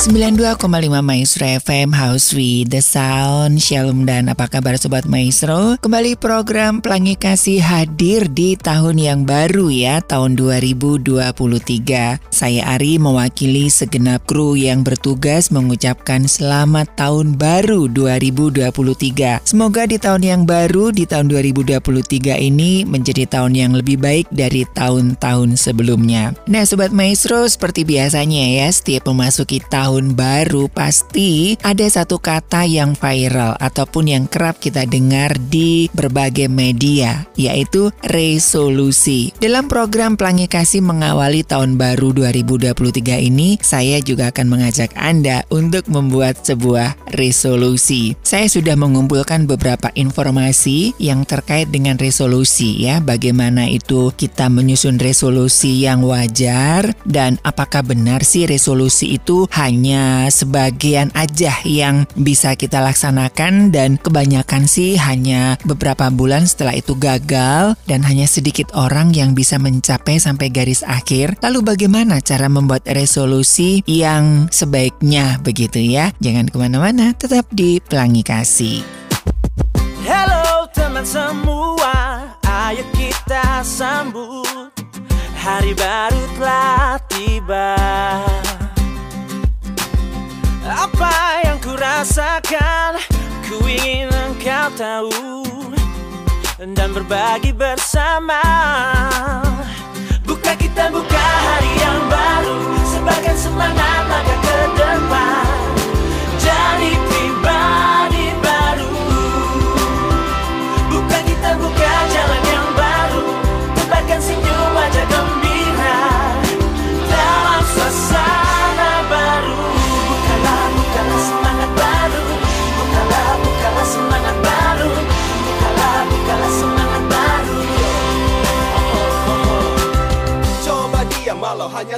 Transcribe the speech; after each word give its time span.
92,5 0.00 0.64
Maestro 1.04 1.44
FM 1.44 1.92
House 1.92 2.32
with 2.32 2.72
the 2.72 2.80
Sound. 2.80 3.60
Shalom 3.60 4.08
dan 4.08 4.32
apa 4.32 4.48
kabar 4.48 4.72
Sobat 4.80 5.04
Maestro? 5.04 5.76
Kembali 5.76 6.16
program 6.16 6.80
Pelangi 6.80 7.20
Kasih 7.20 7.60
hadir 7.60 8.24
di 8.32 8.56
tahun 8.56 8.96
yang 8.96 9.28
baru 9.28 9.68
ya 9.68 10.00
Tahun 10.00 10.40
2023 10.40 11.12
Saya 12.32 12.62
Ari 12.64 12.96
mewakili 12.96 13.68
segenap 13.68 14.24
kru 14.24 14.56
yang 14.56 14.80
bertugas 14.80 15.52
Mengucapkan 15.52 16.24
selamat 16.24 16.96
tahun 16.96 17.36
baru 17.36 17.92
2023 17.92 19.44
Semoga 19.44 19.84
di 19.84 20.00
tahun 20.00 20.24
yang 20.24 20.42
baru 20.48 20.96
di 20.96 21.04
tahun 21.04 21.28
2023 21.28 22.40
ini 22.40 22.88
Menjadi 22.88 23.28
tahun 23.28 23.52
yang 23.52 23.76
lebih 23.76 24.00
baik 24.00 24.32
dari 24.32 24.64
tahun-tahun 24.64 25.60
sebelumnya. 25.60 26.32
Nah 26.48 26.64
Sobat 26.64 26.88
Maestro 26.88 27.44
seperti 27.44 27.84
biasanya 27.84 28.64
ya 28.64 28.68
Setiap 28.72 29.04
memasuki 29.04 29.60
tahun 29.68 29.89
tahun 29.90 30.14
baru 30.14 30.70
pasti 30.70 31.58
ada 31.66 31.82
satu 31.82 32.22
kata 32.22 32.62
yang 32.62 32.94
viral 32.94 33.58
ataupun 33.58 34.06
yang 34.06 34.30
kerap 34.30 34.62
kita 34.62 34.86
dengar 34.86 35.34
di 35.50 35.90
berbagai 35.90 36.46
media 36.46 37.26
yaitu 37.34 37.90
resolusi. 38.06 39.34
Dalam 39.42 39.66
program 39.66 40.14
Pelangi 40.14 40.46
Kasih 40.46 40.78
mengawali 40.78 41.42
tahun 41.42 41.74
baru 41.74 42.14
2023 42.14 43.18
ini, 43.18 43.58
saya 43.58 43.98
juga 43.98 44.30
akan 44.30 44.46
mengajak 44.46 44.94
Anda 44.94 45.42
untuk 45.50 45.90
membuat 45.90 46.38
sebuah 46.46 46.94
resolusi. 47.18 48.14
Saya 48.22 48.46
sudah 48.46 48.78
mengumpulkan 48.78 49.50
beberapa 49.50 49.90
informasi 49.98 50.94
yang 51.02 51.26
terkait 51.26 51.66
dengan 51.74 51.98
resolusi 51.98 52.78
ya, 52.86 53.02
bagaimana 53.02 53.66
itu 53.66 54.14
kita 54.14 54.46
menyusun 54.46 55.02
resolusi 55.02 55.82
yang 55.82 56.06
wajar 56.06 56.94
dan 57.02 57.42
apakah 57.42 57.82
benar 57.82 58.22
sih 58.22 58.46
resolusi 58.46 59.18
itu 59.18 59.50
hanya 59.50 59.79
hanya 59.80 60.28
sebagian 60.28 61.08
aja 61.16 61.56
yang 61.64 62.04
bisa 62.12 62.52
kita 62.52 62.84
laksanakan 62.84 63.72
dan 63.72 63.96
kebanyakan 63.96 64.68
sih 64.68 65.00
hanya 65.00 65.56
beberapa 65.64 66.12
bulan 66.12 66.44
setelah 66.44 66.76
itu 66.76 66.92
gagal 67.00 67.80
dan 67.88 68.04
hanya 68.04 68.28
sedikit 68.28 68.68
orang 68.76 69.16
yang 69.16 69.32
bisa 69.32 69.56
mencapai 69.56 70.20
sampai 70.20 70.52
garis 70.52 70.84
akhir. 70.84 71.40
Lalu 71.40 71.64
bagaimana 71.64 72.20
cara 72.20 72.52
membuat 72.52 72.84
resolusi 72.92 73.80
yang 73.88 74.52
sebaiknya 74.52 75.40
begitu 75.40 75.80
ya? 75.80 76.12
Jangan 76.20 76.52
ke 76.52 76.60
mana-mana, 76.60 77.16
tetap 77.16 77.48
di 77.48 77.80
Pelangi 77.80 78.20
Kasih. 78.20 78.84
Halo 80.04 80.68
teman 80.76 81.08
semua, 81.08 82.28
ayo 82.44 82.84
kita 82.92 83.64
sambut 83.64 84.76
Hari 85.40 85.72
baru 85.72 86.20
telah 86.36 87.00
tiba 87.08 87.80
rasakan 92.00 92.96
Ku 93.44 93.60
ingin 93.68 94.08
engkau 94.08 94.72
tahu 94.72 95.44
Dan 96.56 96.96
berbagi 96.96 97.52
bersama. 97.52 98.40
Buka 100.24 100.56
kita 100.56 100.88
buka 100.88 101.20
hari 101.20 101.72
yang 101.76 102.00
baru 102.08 102.56
Sebagai 102.88 103.36
semangat 103.36 104.08
langkah 104.08 104.40
ke 104.40 104.56
depan. 104.80 105.48
Jadi 106.40 107.09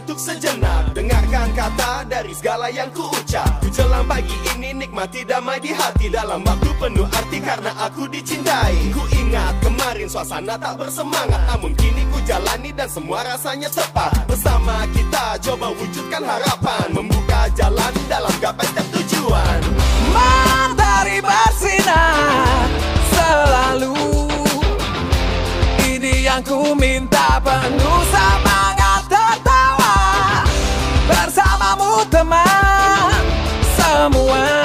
untuk 0.03 0.19
sejenak. 0.19 0.91
Dengarkan 0.99 1.55
kata 1.55 2.03
dari 2.11 2.35
segala 2.35 2.67
yang 2.75 2.91
ku 2.91 3.07
ucap 3.07 3.63
Ku 3.63 3.71
jelang 3.71 4.03
pagi 4.11 4.35
ini 4.53 4.75
nikmati 4.75 5.23
damai 5.23 5.63
di 5.63 5.71
hati. 5.71 6.11
Dalam 6.11 6.43
waktu 6.43 6.71
penuh 6.83 7.07
arti 7.07 7.39
karena 7.39 7.71
aku 7.79 8.11
dicintai. 8.11 8.91
Ku 8.91 9.07
ingat 9.15 9.63
kemarin 9.63 10.11
suasana 10.11 10.59
tak 10.59 10.83
bersemangat. 10.83 11.39
Namun 11.55 11.73
kini 11.79 12.03
ku 12.11 12.19
jalani 12.27 12.75
dan 12.75 12.91
semua 12.91 13.23
rasanya 13.23 13.71
tepat. 13.71 14.27
Bersama 14.27 14.83
kita 14.91 15.39
coba 15.39 15.71
wujudkan 15.71 16.23
harapan. 16.27 16.87
Membuka 16.91 17.47
jalan 17.55 17.95
dalam 18.11 18.34
gapai 18.43 18.67
setiap 18.67 18.87
tujuan 18.99 19.61
Matahari 20.11 21.23
bersinar 21.23 22.67
selalu. 23.15 23.95
Ini 25.79 26.27
yang 26.27 26.43
ku 26.43 26.75
minta 26.75 27.39
penuh 27.39 28.03
semangat 28.11 28.81
Bersamamu 32.22 32.31
teman 32.31 33.25
semua 33.75 34.62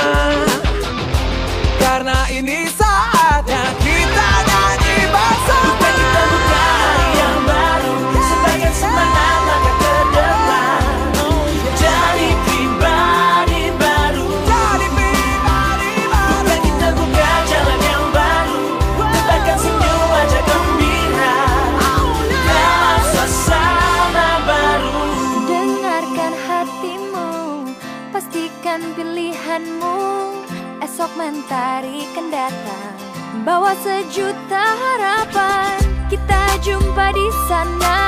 mentari 31.37 32.01
kan 32.17 32.33
datang, 32.33 32.97
bawa 33.45 33.77
sejuta 33.85 34.63
harapan. 34.73 35.77
Kita 36.09 36.57
jumpa 36.65 37.13
di 37.13 37.27
sana, 37.45 37.99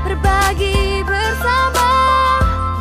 berbagi 0.00 1.04
bersama, 1.04 1.92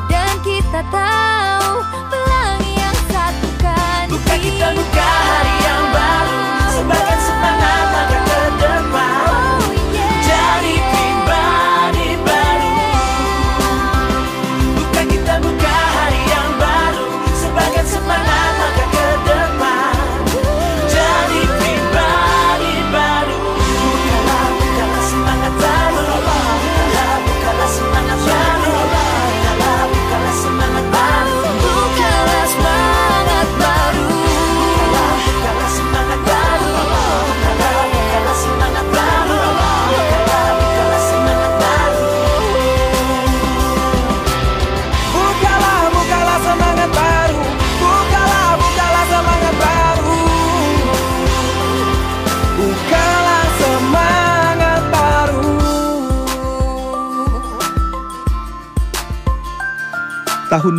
dan 0.07 0.39
kita 0.39 0.87
tahu 0.87 1.83
pelangi 2.07 2.73
yang 2.79 2.97
satukan. 3.11 4.03
Bukan 4.07 4.37
kita 4.39 4.67
buka 4.71 5.03
hari 5.03 5.55
yang 5.67 5.83
baru 5.91 6.39
Sebagai 6.79 7.12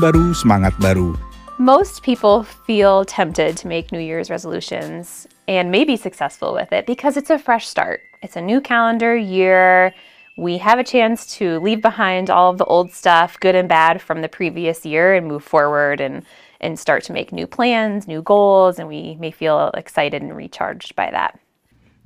baru, 0.05 0.37
semangat 0.37 0.77
baru. 0.77 1.17
Most 1.57 2.05
people 2.05 2.45
feel 2.45 3.09
tempted 3.09 3.57
to 3.57 3.65
make 3.65 3.89
New 3.89 4.03
Year's 4.03 4.29
resolutions 4.29 5.25
and 5.49 5.73
may 5.73 5.89
be 5.89 5.97
successful 5.97 6.53
with 6.53 6.69
it 6.77 6.85
because 6.85 7.17
it's 7.17 7.33
a 7.33 7.41
fresh 7.41 7.65
start. 7.65 8.05
It's 8.21 8.37
a 8.37 8.45
new 8.45 8.61
calendar 8.61 9.17
year. 9.17 9.97
We 10.37 10.59
have 10.59 10.83
a 10.83 10.85
chance 10.85 11.31
to 11.39 11.63
leave 11.63 11.81
behind 11.81 12.29
all 12.29 12.51
of 12.51 12.59
the 12.59 12.67
old 12.67 12.91
stuff, 12.91 13.39
good 13.39 13.55
and 13.55 13.71
bad, 13.71 14.03
from 14.03 14.21
the 14.21 14.29
previous 14.29 14.85
year 14.85 15.15
and 15.15 15.31
move 15.31 15.47
forward 15.47 16.03
and, 16.03 16.27
and 16.61 16.75
start 16.75 17.07
to 17.07 17.15
make 17.15 17.31
new 17.31 17.47
plans, 17.47 18.11
new 18.11 18.21
goals, 18.21 18.83
and 18.83 18.91
we 18.91 19.15
may 19.23 19.31
feel 19.31 19.71
excited 19.79 20.21
and 20.21 20.35
recharged 20.37 20.99
by 20.99 21.09
that. 21.15 21.39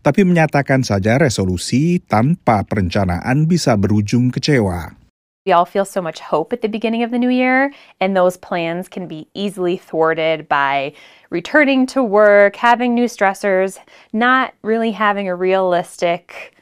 Tapi 0.04 0.28
menyatakan 0.28 0.84
saja 0.84 1.16
resolusi 1.16 2.04
tanpa 2.04 2.62
perencanaan 2.68 3.48
bisa 3.48 3.74
berujung 3.80 4.28
kecewa. 4.28 5.07
We 5.48 5.56
all 5.56 5.64
feel 5.64 5.88
so 5.88 6.04
much 6.04 6.20
hope 6.20 6.52
at 6.52 6.60
the 6.60 6.68
beginning 6.68 7.08
of 7.08 7.10
the 7.10 7.16
new 7.16 7.32
year, 7.32 7.72
and 8.04 8.12
those 8.12 8.36
plans 8.36 8.84
can 8.84 9.08
be 9.08 9.32
easily 9.32 9.80
thwarted 9.80 10.44
by 10.44 10.92
returning 11.32 11.88
to 11.96 12.04
work, 12.04 12.52
having 12.52 12.92
new 12.92 13.08
stressors, 13.08 13.80
not 14.12 14.52
really 14.60 14.92
having 14.92 15.24
a 15.24 15.32
realistic 15.32 16.52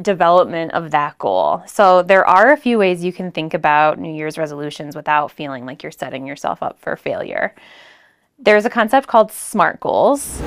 development 0.00 0.72
of 0.72 0.90
that 0.96 1.20
goal. 1.20 1.60
So, 1.68 2.00
there 2.00 2.24
are 2.24 2.48
a 2.48 2.56
few 2.56 2.80
ways 2.80 3.04
you 3.04 3.12
can 3.12 3.28
think 3.28 3.52
about 3.52 4.00
New 4.00 4.08
Year's 4.08 4.40
resolutions 4.40 4.96
without 4.96 5.28
feeling 5.30 5.66
like 5.68 5.82
you're 5.82 5.92
setting 5.92 6.24
yourself 6.24 6.62
up 6.62 6.80
for 6.80 6.96
failure. 6.96 7.52
There's 8.38 8.64
a 8.64 8.70
concept 8.70 9.06
called 9.06 9.32
SMART 9.32 9.84
goals. 9.84 10.40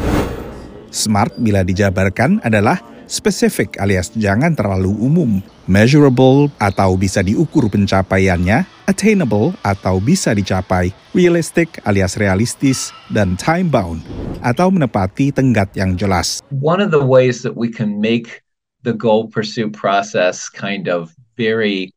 Smart 0.89 1.29
bila 1.37 1.61
dijabarkan 1.61 2.41
adalah 2.41 2.81
spesifik 3.07 3.79
alias 3.81 4.11
jangan 4.13 4.53
terlalu 4.53 4.91
umum, 4.99 5.39
measurable 5.65 6.51
atau 6.59 6.99
bisa 6.99 7.23
diukur 7.23 7.71
pencapaiannya, 7.71 8.67
attainable 8.85 9.55
atau 9.63 9.97
bisa 9.97 10.35
dicapai, 10.35 10.91
realistic 11.15 11.79
alias 11.87 12.19
realistis, 12.19 12.91
dan 13.09 13.39
time 13.39 13.71
bound 13.71 14.03
atau 14.45 14.69
menepati 14.69 15.33
tenggat 15.33 15.71
yang 15.73 15.97
jelas. 15.97 16.43
one 16.61 16.79
of 16.79 16.91
the 16.91 17.01
ways 17.01 17.41
that 17.41 17.55
we 17.55 17.71
can 17.71 17.99
make 17.99 18.43
the 18.83 18.93
goal 18.93 19.27
pursuit 19.27 19.73
process 19.73 20.47
kind 20.49 20.87
of 20.87 21.11
very 21.35 21.91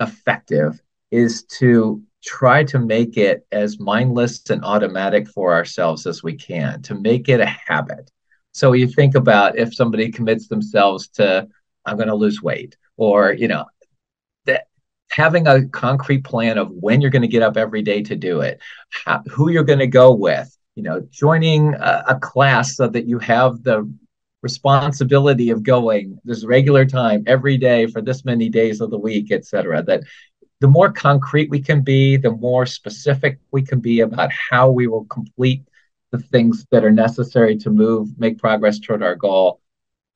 effective 0.00 0.80
is 1.10 1.44
to 1.44 2.02
try 2.24 2.62
to 2.64 2.78
make 2.78 3.16
it 3.16 3.46
as 3.52 3.80
mindless 3.80 4.40
and 4.50 4.64
automatic 4.64 5.28
for 5.28 5.54
ourselves 5.54 6.06
as 6.06 6.22
we 6.22 6.36
can, 6.36 6.82
to 6.82 6.94
make 6.94 7.28
it 7.28 7.40
a 7.40 7.46
habit. 7.46 8.10
So 8.52 8.72
you 8.72 8.88
think 8.88 9.14
about 9.14 9.58
if 9.58 9.74
somebody 9.74 10.10
commits 10.10 10.48
themselves 10.48 11.08
to, 11.08 11.48
I'm 11.86 11.96
going 11.96 12.08
to 12.08 12.14
lose 12.14 12.42
weight, 12.42 12.76
or, 12.96 13.32
you 13.32 13.48
know, 13.48 13.64
that 14.46 14.66
having 15.10 15.46
a 15.46 15.66
concrete 15.68 16.24
plan 16.24 16.58
of 16.58 16.70
when 16.70 17.00
you're 17.00 17.10
going 17.10 17.22
to 17.22 17.28
get 17.28 17.42
up 17.42 17.56
every 17.56 17.82
day 17.82 18.02
to 18.02 18.16
do 18.16 18.40
it, 18.40 18.60
how, 18.90 19.22
who 19.30 19.50
you're 19.50 19.64
going 19.64 19.78
to 19.78 19.86
go 19.86 20.12
with, 20.12 20.56
you 20.74 20.82
know, 20.82 21.06
joining 21.10 21.74
a, 21.74 22.04
a 22.08 22.18
class 22.20 22.76
so 22.76 22.88
that 22.88 23.06
you 23.06 23.18
have 23.18 23.62
the 23.62 23.90
responsibility 24.42 25.50
of 25.50 25.62
going 25.62 26.18
this 26.24 26.44
regular 26.44 26.84
time 26.86 27.22
every 27.26 27.56
day 27.56 27.86
for 27.86 28.00
this 28.00 28.24
many 28.24 28.48
days 28.48 28.80
of 28.80 28.90
the 28.90 28.98
week, 28.98 29.30
et 29.30 29.44
cetera. 29.44 29.82
That 29.82 30.02
the 30.60 30.68
more 30.68 30.92
concrete 30.92 31.50
we 31.50 31.60
can 31.60 31.82
be, 31.82 32.16
the 32.16 32.32
more 32.32 32.66
specific 32.66 33.38
we 33.50 33.62
can 33.62 33.80
be 33.80 34.00
about 34.00 34.30
how 34.32 34.70
we 34.70 34.86
will 34.86 35.04
complete 35.06 35.62
the 36.10 36.18
things 36.18 36.66
that 36.70 36.84
are 36.84 36.94
necessary 36.94 37.56
to 37.62 37.70
move, 37.70 38.10
make 38.18 38.38
progress 38.38 38.78
toward 38.78 39.02
our 39.02 39.14
goal, 39.14 39.62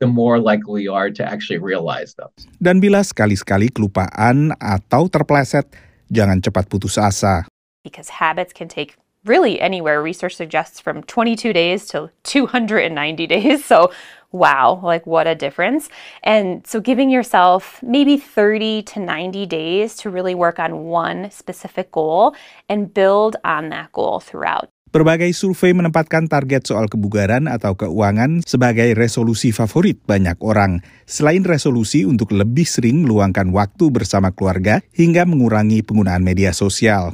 the 0.00 0.06
more 0.06 0.38
likely 0.38 0.84
we 0.84 0.88
are 0.90 1.10
to 1.10 1.22
actually 1.22 1.58
realize 1.58 2.14
them. 2.18 2.28
Dan 2.58 2.82
bila 2.82 3.06
sekali-sekali 3.06 3.70
kelupaan 3.70 4.52
atau 4.58 5.06
terpleset, 5.06 5.70
jangan 6.10 6.42
cepat 6.42 6.66
putus 6.66 6.98
asa. 6.98 7.46
because 7.84 8.08
habits 8.08 8.52
can 8.52 8.66
take 8.66 8.96
really 9.24 9.60
anywhere. 9.60 10.02
Research 10.02 10.34
suggests 10.34 10.80
from 10.80 11.02
22 11.04 11.52
days 11.52 11.86
to 11.88 12.10
290 12.24 13.26
days. 13.26 13.64
So, 13.64 13.92
wow, 14.32 14.80
like 14.82 15.06
what 15.06 15.26
a 15.26 15.34
difference. 15.34 15.88
And 16.24 16.66
so, 16.66 16.80
giving 16.80 17.10
yourself 17.10 17.80
maybe 17.82 18.16
30 18.16 18.82
to 18.82 19.00
90 19.00 19.46
days 19.46 19.96
to 19.98 20.10
really 20.10 20.34
work 20.34 20.58
on 20.58 20.84
one 20.86 21.30
specific 21.30 21.92
goal 21.92 22.34
and 22.68 22.92
build 22.92 23.36
on 23.44 23.68
that 23.68 23.92
goal 23.92 24.18
throughout. 24.20 24.68
Berbagai 24.94 25.34
survei 25.34 25.74
menempatkan 25.74 26.30
target 26.30 26.70
soal 26.70 26.86
kebugaran 26.86 27.50
atau 27.50 27.74
keuangan 27.74 28.46
sebagai 28.46 28.94
resolusi 28.94 29.50
favorit 29.50 29.98
banyak 30.06 30.38
orang. 30.38 30.86
Selain 31.02 31.42
resolusi 31.42 32.06
untuk 32.06 32.30
lebih 32.30 32.62
sering 32.62 33.02
meluangkan 33.02 33.50
waktu 33.50 33.90
bersama 33.90 34.30
keluarga 34.30 34.86
hingga 34.94 35.26
mengurangi 35.26 35.82
penggunaan 35.82 36.22
media 36.22 36.54
sosial. 36.54 37.10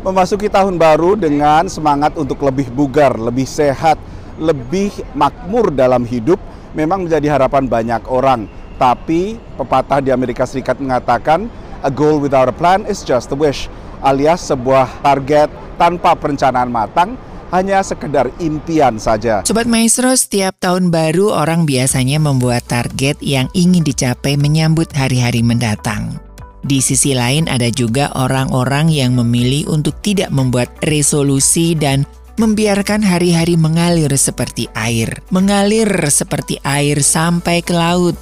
memasuki 0.00 0.48
tahun 0.48 0.80
baru 0.80 1.12
dengan 1.12 1.68
semangat 1.68 2.16
untuk 2.16 2.40
lebih 2.40 2.72
bugar, 2.72 3.12
lebih 3.20 3.44
sehat, 3.44 4.00
lebih 4.40 4.88
makmur 5.12 5.68
dalam 5.76 6.08
hidup 6.08 6.40
memang 6.72 7.04
menjadi 7.04 7.36
harapan 7.36 7.68
banyak 7.68 8.00
orang. 8.08 8.48
Tapi 8.80 9.36
pepatah 9.60 10.00
di 10.00 10.08
Amerika 10.08 10.48
Serikat 10.48 10.80
mengatakan 10.80 11.52
a 11.84 11.92
goal 11.92 12.16
without 12.16 12.48
a 12.48 12.56
plan 12.56 12.88
is 12.88 13.04
just 13.04 13.28
a 13.28 13.36
wish 13.36 13.68
alias 14.04 14.44
sebuah 14.48 15.04
target 15.04 15.48
tanpa 15.80 16.16
perencanaan 16.16 16.68
matang 16.68 17.16
hanya 17.50 17.82
sekedar 17.82 18.30
impian 18.38 18.96
saja. 18.96 19.42
Sobat 19.42 19.66
Maestro, 19.66 20.14
setiap 20.14 20.54
tahun 20.62 20.94
baru 20.94 21.34
orang 21.34 21.66
biasanya 21.66 22.22
membuat 22.22 22.66
target 22.70 23.18
yang 23.20 23.50
ingin 23.52 23.82
dicapai 23.82 24.38
menyambut 24.38 24.86
hari-hari 24.94 25.42
mendatang. 25.42 26.18
Di 26.60 26.78
sisi 26.84 27.16
lain 27.16 27.48
ada 27.48 27.72
juga 27.72 28.12
orang-orang 28.12 28.92
yang 28.92 29.16
memilih 29.16 29.72
untuk 29.72 29.96
tidak 30.04 30.28
membuat 30.28 30.68
resolusi 30.84 31.72
dan 31.72 32.04
membiarkan 32.40 33.04
hari-hari 33.04 33.60
mengalir 33.60 34.08
seperti 34.16 34.64
air. 34.72 35.20
Mengalir 35.28 36.08
seperti 36.08 36.56
air 36.64 37.04
sampai 37.04 37.60
ke 37.60 37.76
laut. 37.76 38.16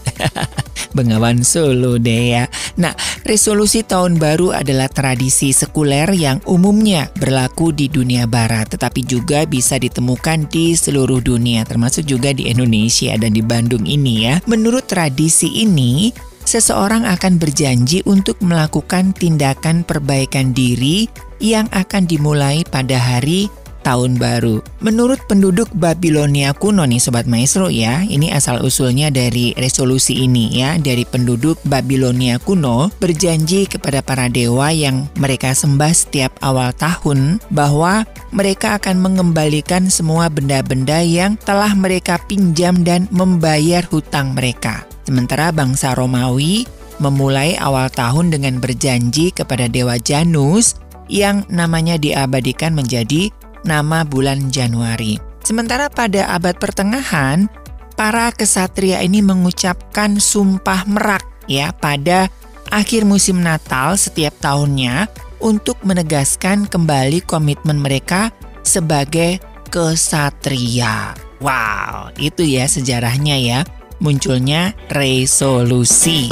Bengawan 0.96 1.46
Solo 1.46 2.02
deh 2.02 2.34
ya. 2.34 2.44
Nah, 2.80 2.96
resolusi 3.22 3.86
tahun 3.86 4.18
baru 4.18 4.56
adalah 4.58 4.90
tradisi 4.90 5.54
sekuler 5.54 6.10
yang 6.18 6.42
umumnya 6.50 7.06
berlaku 7.14 7.70
di 7.70 7.86
dunia 7.86 8.26
barat, 8.26 8.74
tetapi 8.74 9.06
juga 9.06 9.46
bisa 9.46 9.78
ditemukan 9.78 10.50
di 10.50 10.74
seluruh 10.74 11.22
dunia, 11.22 11.62
termasuk 11.62 12.02
juga 12.08 12.34
di 12.34 12.50
Indonesia 12.50 13.14
dan 13.14 13.36
di 13.36 13.44
Bandung 13.44 13.86
ini 13.86 14.26
ya. 14.26 14.42
Menurut 14.50 14.90
tradisi 14.90 15.62
ini, 15.62 16.10
seseorang 16.42 17.04
akan 17.04 17.36
berjanji 17.36 18.02
untuk 18.08 18.40
melakukan 18.40 19.12
tindakan 19.12 19.84
perbaikan 19.84 20.56
diri 20.56 21.06
yang 21.38 21.70
akan 21.70 22.08
dimulai 22.08 22.66
pada 22.66 22.98
hari 22.98 23.46
tahun 23.88 24.20
baru. 24.20 24.60
Menurut 24.84 25.16
penduduk 25.24 25.72
Babilonia 25.72 26.52
kuno 26.52 26.84
nih 26.84 27.00
Sobat 27.00 27.24
Maestro 27.24 27.72
ya, 27.72 28.04
ini 28.04 28.28
asal 28.28 28.60
usulnya 28.60 29.08
dari 29.08 29.56
resolusi 29.56 30.28
ini 30.28 30.60
ya, 30.60 30.76
dari 30.76 31.08
penduduk 31.08 31.56
Babilonia 31.64 32.36
kuno 32.36 32.92
berjanji 33.00 33.64
kepada 33.64 34.04
para 34.04 34.28
dewa 34.28 34.68
yang 34.68 35.08
mereka 35.16 35.56
sembah 35.56 35.96
setiap 35.96 36.36
awal 36.44 36.76
tahun 36.76 37.40
bahwa 37.48 38.04
mereka 38.28 38.76
akan 38.76 39.00
mengembalikan 39.00 39.88
semua 39.88 40.28
benda-benda 40.28 41.00
yang 41.00 41.40
telah 41.40 41.72
mereka 41.72 42.20
pinjam 42.28 42.84
dan 42.84 43.08
membayar 43.08 43.80
hutang 43.88 44.36
mereka. 44.36 44.84
Sementara 45.08 45.48
bangsa 45.48 45.96
Romawi 45.96 46.68
memulai 47.00 47.56
awal 47.56 47.88
tahun 47.88 48.28
dengan 48.28 48.60
berjanji 48.60 49.32
kepada 49.32 49.70
dewa 49.70 49.96
Janus 49.96 50.76
yang 51.08 51.48
namanya 51.48 51.96
diabadikan 51.96 52.76
menjadi 52.76 53.32
nama 53.64 54.06
bulan 54.06 54.50
Januari. 54.52 55.18
Sementara 55.42 55.88
pada 55.88 56.28
abad 56.34 56.58
pertengahan, 56.60 57.48
para 57.96 58.30
kesatria 58.30 59.00
ini 59.02 59.24
mengucapkan 59.24 60.20
sumpah 60.20 60.84
merak 60.86 61.24
ya 61.48 61.72
pada 61.72 62.28
akhir 62.68 63.08
musim 63.08 63.40
Natal 63.40 63.96
setiap 63.96 64.36
tahunnya 64.38 65.08
untuk 65.40 65.80
menegaskan 65.82 66.68
kembali 66.68 67.24
komitmen 67.24 67.80
mereka 67.80 68.30
sebagai 68.62 69.40
kesatria. 69.72 71.14
Wow, 71.38 72.10
itu 72.18 72.42
ya 72.42 72.66
sejarahnya 72.66 73.38
ya. 73.38 73.60
Munculnya 73.98 74.78
resolusi. 74.94 76.30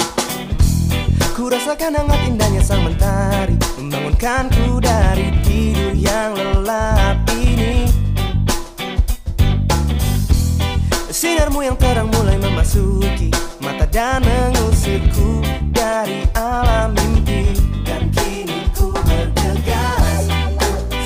Ku 1.34 1.50
rasakan 1.50 1.98
hangat 1.98 2.20
indahnya 2.30 2.62
sang 2.62 2.86
mentari 2.86 3.58
Membangunkanku 3.76 4.78
dari 4.78 5.28
tidur 5.42 5.92
yang 5.98 6.32
lelap 6.32 6.95
yang 11.66 11.76
terang 11.82 12.06
mulai 12.14 12.38
memasuki. 12.38 13.34
Mata 13.58 13.90
dan 13.90 14.22
mengusirku 14.22 15.42
dari 15.74 16.22
alam 16.38 16.94
mimpi. 16.94 17.58
Dan 17.82 18.06
kini 18.14 18.70
ku 18.70 18.94
bergegas 18.94 20.30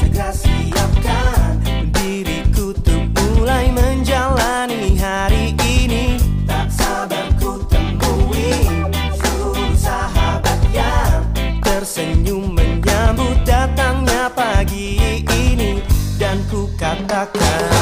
segera 0.04 0.28
siapkan. 0.36 1.64
Diriku 1.96 2.76
untuk 2.76 3.08
mulai 3.16 3.72
menjalani 3.72 5.00
hari 5.00 5.56
ini. 5.64 6.20
Tak 6.44 6.68
sabar 6.68 7.32
ku 7.40 7.64
temui 7.64 8.68
seluruh 9.16 9.72
sahabat 9.80 10.60
yang 10.76 11.24
tersenyum 11.64 12.52
menyambut 12.52 13.40
datangnya 13.48 14.28
pagi 14.36 15.24
ini. 15.24 15.80
Dan 16.20 16.44
ku 16.52 16.68
katakan 16.76 17.79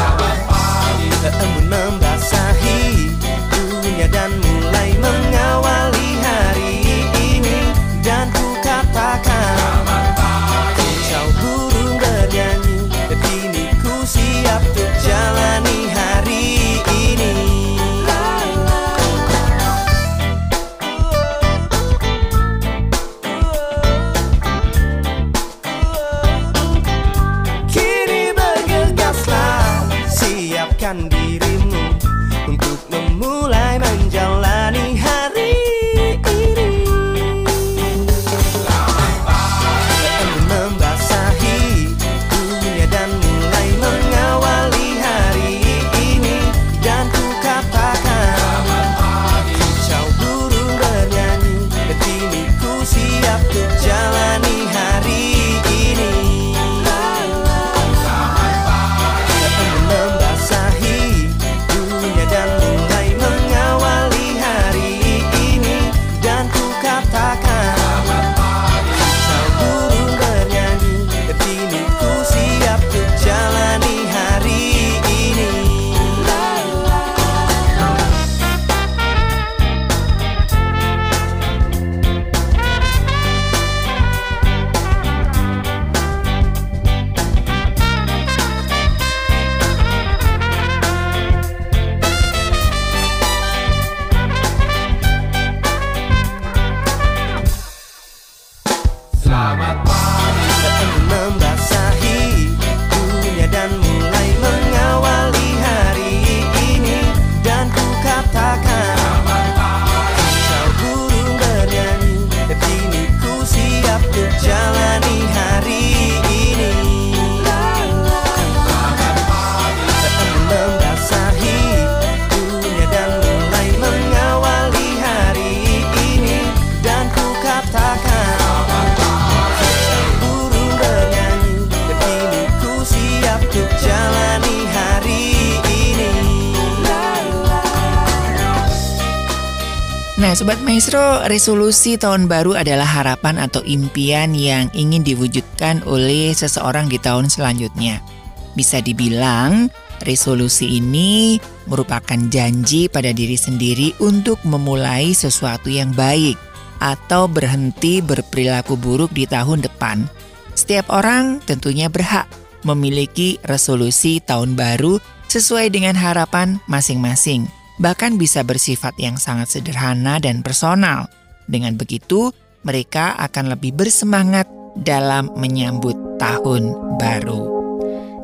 Nah, 140.29 140.37
Sobat 140.37 140.61
Maestro, 140.61 141.25
resolusi 141.25 141.97
tahun 141.97 142.29
baru 142.29 142.53
adalah 142.53 142.85
harapan 142.85 143.41
atau 143.41 143.65
impian 143.65 144.37
yang 144.37 144.69
ingin 144.77 145.01
diwujudkan 145.01 145.81
oleh 145.89 146.37
seseorang 146.37 146.85
di 146.85 147.01
tahun 147.01 147.33
selanjutnya. 147.33 148.05
Bisa 148.53 148.85
dibilang, 148.85 149.73
resolusi 150.05 150.85
ini 150.85 151.41
merupakan 151.65 152.21
janji 152.29 152.93
pada 152.93 153.09
diri 153.09 153.41
sendiri 153.41 153.97
untuk 154.05 154.37
memulai 154.45 155.17
sesuatu 155.17 155.73
yang 155.73 155.97
baik 155.97 156.37
atau 156.85 157.25
berhenti 157.25 158.05
berperilaku 158.05 158.77
buruk 158.77 159.09
di 159.17 159.25
tahun 159.25 159.65
depan. 159.65 160.05
Setiap 160.53 160.93
orang 160.93 161.41
tentunya 161.41 161.89
berhak 161.89 162.29
memiliki 162.69 163.41
resolusi 163.49 164.21
tahun 164.21 164.61
baru 164.61 165.01
sesuai 165.33 165.73
dengan 165.73 165.97
harapan 165.97 166.61
masing-masing 166.69 167.49
bahkan 167.79 168.19
bisa 168.19 168.43
bersifat 168.43 168.95
yang 168.99 169.17
sangat 169.17 169.55
sederhana 169.55 170.19
dan 170.19 170.43
personal. 170.43 171.07
Dengan 171.49 171.79
begitu, 171.79 172.35
mereka 172.67 173.17
akan 173.17 173.55
lebih 173.55 173.73
bersemangat 173.73 174.45
dalam 174.83 175.31
menyambut 175.39 175.97
tahun 176.21 176.75
baru. 176.99 177.59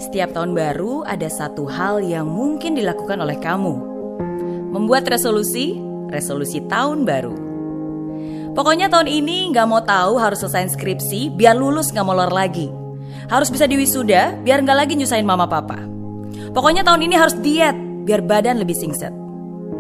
Setiap 0.03 0.35
tahun 0.35 0.53
baru 0.53 1.07
ada 1.07 1.31
satu 1.31 1.65
hal 1.71 2.03
yang 2.03 2.27
mungkin 2.29 2.75
dilakukan 2.75 3.23
oleh 3.23 3.39
kamu. 3.41 3.95
Membuat 4.75 5.07
resolusi, 5.07 5.79
resolusi 6.11 6.61
tahun 6.67 7.07
baru. 7.07 7.35
Pokoknya 8.55 8.91
tahun 8.91 9.11
ini 9.11 9.51
nggak 9.55 9.67
mau 9.67 9.83
tahu 9.83 10.19
harus 10.19 10.43
selesai 10.43 10.79
skripsi 10.79 11.35
biar 11.35 11.59
lulus 11.59 11.91
nggak 11.95 12.07
molor 12.07 12.31
lagi. 12.31 12.71
Harus 13.31 13.49
bisa 13.51 13.65
diwisuda 13.65 14.45
biar 14.45 14.63
nggak 14.63 14.79
lagi 14.85 14.95
nyusahin 14.99 15.27
mama 15.27 15.47
papa. 15.47 15.79
Pokoknya 16.55 16.87
tahun 16.87 17.07
ini 17.07 17.15
harus 17.19 17.35
diet 17.39 17.75
biar 18.05 18.23
badan 18.23 18.61
lebih 18.61 18.77
singset. 18.77 19.24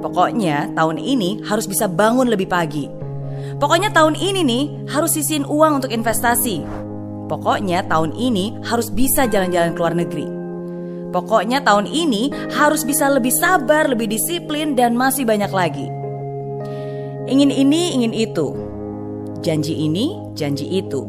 Pokoknya 0.04 0.68
tahun 0.76 1.00
ini 1.00 1.40
harus 1.48 1.64
bisa 1.64 1.88
bangun 1.88 2.28
lebih 2.28 2.44
pagi. 2.44 2.92
Pokoknya 3.56 3.88
tahun 3.88 4.20
ini 4.20 4.44
nih 4.44 4.64
harus 4.92 5.16
sisihin 5.16 5.48
uang 5.48 5.80
untuk 5.80 5.88
investasi. 5.96 6.60
Pokoknya 7.24 7.88
tahun 7.88 8.12
ini 8.12 8.60
harus 8.68 8.92
bisa 8.92 9.24
jalan-jalan 9.24 9.72
ke 9.72 9.80
luar 9.80 9.96
negeri. 9.96 10.28
Pokoknya 11.08 11.64
tahun 11.64 11.88
ini 11.88 12.28
harus 12.52 12.84
bisa 12.84 13.08
lebih 13.08 13.32
sabar, 13.32 13.88
lebih 13.88 14.12
disiplin, 14.12 14.76
dan 14.76 14.92
masih 14.92 15.24
banyak 15.24 15.48
lagi. 15.48 15.88
Ingin 17.24 17.48
ini, 17.48 17.96
ingin 17.96 18.12
itu. 18.12 18.52
Janji 19.40 19.72
ini, 19.88 20.20
janji 20.36 20.68
itu. 20.68 21.00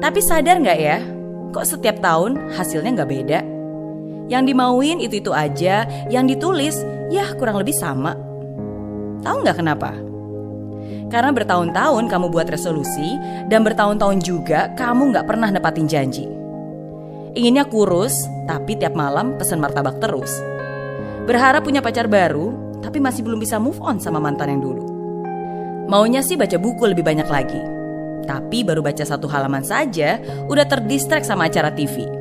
Tapi 0.00 0.24
sadar 0.24 0.56
nggak 0.64 0.78
ya, 0.80 1.04
kok 1.52 1.68
setiap 1.68 2.00
tahun 2.00 2.56
hasilnya 2.56 2.96
nggak 2.96 3.12
beda? 3.12 3.57
Yang 4.28 4.52
dimauin 4.52 5.00
itu-itu 5.00 5.32
aja, 5.32 5.88
yang 6.12 6.28
ditulis 6.28 6.84
ya 7.08 7.32
kurang 7.36 7.56
lebih 7.56 7.72
sama. 7.72 8.12
Tahu 9.24 9.36
nggak 9.42 9.58
kenapa? 9.58 9.90
Karena 11.08 11.32
bertahun-tahun 11.32 12.04
kamu 12.12 12.26
buat 12.28 12.52
resolusi 12.52 13.16
dan 13.48 13.64
bertahun-tahun 13.64 14.20
juga 14.20 14.72
kamu 14.76 15.16
nggak 15.16 15.26
pernah 15.26 15.48
nepatin 15.48 15.88
janji. 15.88 16.28
Inginnya 17.32 17.64
kurus, 17.64 18.28
tapi 18.44 18.76
tiap 18.76 18.92
malam 18.92 19.40
pesan 19.40 19.60
martabak 19.60 19.96
terus. 20.00 20.36
Berharap 21.24 21.64
punya 21.64 21.80
pacar 21.80 22.08
baru, 22.08 22.52
tapi 22.84 23.00
masih 23.00 23.24
belum 23.24 23.40
bisa 23.40 23.56
move 23.56 23.80
on 23.80 24.00
sama 24.00 24.20
mantan 24.20 24.52
yang 24.52 24.62
dulu. 24.64 24.84
Maunya 25.88 26.20
sih 26.20 26.36
baca 26.36 26.60
buku 26.60 26.84
lebih 26.84 27.04
banyak 27.04 27.28
lagi. 27.28 27.60
Tapi 28.28 28.60
baru 28.60 28.84
baca 28.84 29.04
satu 29.08 29.24
halaman 29.24 29.64
saja, 29.64 30.20
udah 30.52 30.68
terdistract 30.68 31.24
sama 31.24 31.48
acara 31.48 31.72
TV. 31.72 32.17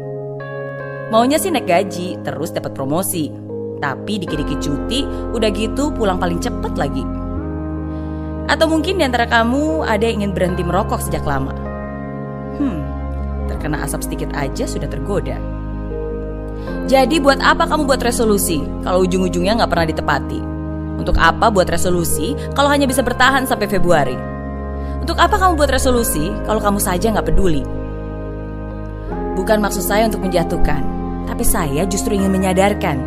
Maunya 1.08 1.40
sih 1.40 1.48
naik 1.48 1.68
gaji, 1.72 2.20
terus 2.20 2.52
dapat 2.52 2.76
promosi. 2.76 3.32
Tapi 3.80 4.20
dikit-dikit 4.20 4.60
cuti, 4.60 5.08
udah 5.32 5.50
gitu 5.56 5.94
pulang 5.96 6.20
paling 6.20 6.42
cepet 6.44 6.74
lagi. 6.76 7.06
Atau 8.48 8.68
mungkin 8.72 9.00
di 9.00 9.04
antara 9.04 9.28
kamu 9.28 9.88
ada 9.88 10.04
yang 10.04 10.24
ingin 10.24 10.32
berhenti 10.36 10.64
merokok 10.64 11.04
sejak 11.04 11.24
lama. 11.28 11.52
Hmm, 12.58 12.80
terkena 13.52 13.84
asap 13.84 14.08
sedikit 14.08 14.32
aja 14.36 14.68
sudah 14.68 14.88
tergoda. 14.88 15.40
Jadi 16.88 17.20
buat 17.20 17.44
apa 17.44 17.68
kamu 17.68 17.84
buat 17.84 18.02
resolusi 18.04 18.64
kalau 18.84 19.04
ujung-ujungnya 19.04 19.60
nggak 19.60 19.72
pernah 19.72 19.88
ditepati? 19.92 20.40
Untuk 20.98 21.20
apa 21.20 21.52
buat 21.54 21.70
resolusi 21.70 22.34
kalau 22.56 22.72
hanya 22.72 22.88
bisa 22.88 23.04
bertahan 23.04 23.44
sampai 23.44 23.68
Februari? 23.70 24.18
Untuk 25.04 25.20
apa 25.20 25.40
kamu 25.40 25.60
buat 25.60 25.72
resolusi 25.72 26.32
kalau 26.48 26.64
kamu 26.64 26.80
saja 26.80 27.12
nggak 27.14 27.28
peduli? 27.28 27.64
Bukan 29.38 29.62
maksud 29.62 29.86
saya 29.86 30.10
untuk 30.10 30.26
menjatuhkan, 30.26 30.82
tapi 31.28 31.44
saya 31.44 31.84
justru 31.86 32.16
ingin 32.16 32.32
menyadarkan. 32.32 32.98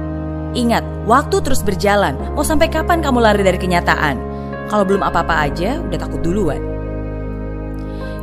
Ingat, 0.53 0.85
waktu 1.09 1.41
terus 1.43 1.65
berjalan. 1.65 2.15
Mau 2.37 2.45
sampai 2.45 2.69
kapan 2.69 3.01
kamu 3.01 3.19
lari 3.23 3.43
dari 3.43 3.59
kenyataan? 3.59 4.19
Kalau 4.71 4.87
belum 4.87 5.03
apa-apa 5.03 5.51
aja, 5.51 5.83
udah 5.83 5.99
takut 5.99 6.23
duluan. 6.23 6.63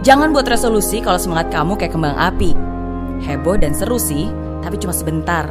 Jangan 0.06 0.32
buat 0.32 0.48
resolusi 0.48 1.04
kalau 1.04 1.20
semangat 1.20 1.52
kamu 1.52 1.76
kayak 1.76 1.92
kembang 1.92 2.16
api. 2.16 2.56
Heboh 3.26 3.58
dan 3.60 3.76
seru 3.76 3.98
sih, 4.00 4.30
tapi 4.64 4.80
cuma 4.80 4.96
sebentar. 4.96 5.50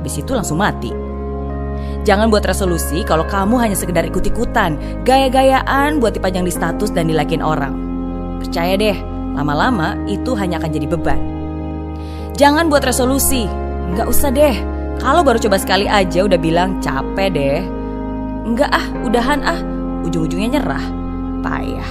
Habis 0.00 0.18
itu 0.18 0.34
langsung 0.34 0.58
mati. 0.58 0.90
Jangan 2.02 2.34
buat 2.34 2.42
resolusi 2.42 3.06
kalau 3.06 3.22
kamu 3.30 3.62
hanya 3.62 3.78
sekedar 3.78 4.02
ikut-ikutan, 4.02 4.74
gaya-gayaan 5.06 6.02
buat 6.02 6.18
dipajang 6.18 6.42
di 6.42 6.50
status 6.50 6.90
dan 6.90 7.06
dilakin 7.06 7.38
orang. 7.38 7.74
Percaya 8.42 8.74
deh, 8.74 8.98
lama-lama 9.38 9.94
itu 10.10 10.34
hanya 10.34 10.58
akan 10.58 10.70
jadi 10.74 10.86
beban. 10.90 11.20
Jangan 12.34 12.66
buat 12.66 12.82
resolusi, 12.82 13.46
nggak 13.92 14.08
usah 14.08 14.32
deh. 14.32 14.56
Kalau 15.00 15.20
baru 15.24 15.38
coba 15.40 15.56
sekali 15.60 15.86
aja 15.88 16.24
udah 16.24 16.38
bilang 16.40 16.78
capek 16.80 17.28
deh. 17.32 17.60
Enggak 18.42 18.70
ah, 18.72 18.86
udahan 19.06 19.40
ah, 19.44 19.60
ujung-ujungnya 20.06 20.58
nyerah. 20.58 20.84
Payah. 21.42 21.90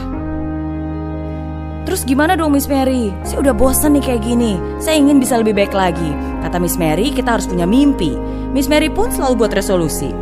Terus 1.82 2.06
gimana 2.06 2.38
dong 2.38 2.54
Miss 2.54 2.70
Mary? 2.70 3.10
Saya 3.26 3.42
udah 3.42 3.54
bosan 3.58 3.98
nih 3.98 4.04
kayak 4.06 4.22
gini. 4.24 4.56
Saya 4.78 5.02
ingin 5.02 5.18
bisa 5.18 5.42
lebih 5.42 5.58
baik 5.58 5.74
lagi. 5.74 6.14
Kata 6.46 6.62
Miss 6.62 6.78
Mary, 6.78 7.10
kita 7.10 7.36
harus 7.36 7.50
punya 7.50 7.66
mimpi. 7.66 8.14
Miss 8.54 8.70
Mary 8.70 8.88
pun 8.88 9.10
selalu 9.10 9.46
buat 9.46 9.54
resolusi. 9.58 10.14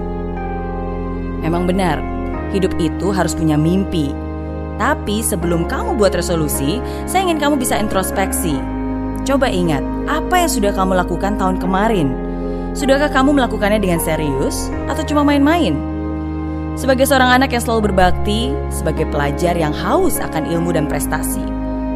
Memang 1.43 1.67
benar, 1.67 1.99
hidup 2.55 2.73
itu 2.79 3.11
harus 3.11 3.35
punya 3.35 3.59
mimpi. 3.59 4.11
Tapi 4.79 5.19
sebelum 5.19 5.67
kamu 5.67 5.99
buat 5.99 6.15
resolusi, 6.15 6.79
saya 7.03 7.27
ingin 7.27 7.43
kamu 7.43 7.59
bisa 7.59 7.75
introspeksi. 7.75 8.78
Coba 9.29 9.45
ingat, 9.45 9.85
apa 10.09 10.41
yang 10.41 10.49
sudah 10.49 10.73
kamu 10.73 11.05
lakukan 11.05 11.37
tahun 11.37 11.61
kemarin? 11.61 12.17
Sudahkah 12.73 13.13
kamu 13.13 13.37
melakukannya 13.37 13.77
dengan 13.77 14.01
serius 14.01 14.73
atau 14.89 15.05
cuma 15.05 15.21
main-main? 15.21 15.77
Sebagai 16.73 17.05
seorang 17.05 17.37
anak 17.37 17.53
yang 17.53 17.61
selalu 17.61 17.93
berbakti, 17.93 18.57
sebagai 18.73 19.05
pelajar 19.13 19.53
yang 19.53 19.69
haus 19.69 20.17
akan 20.17 20.49
ilmu 20.49 20.73
dan 20.73 20.89
prestasi, 20.89 21.45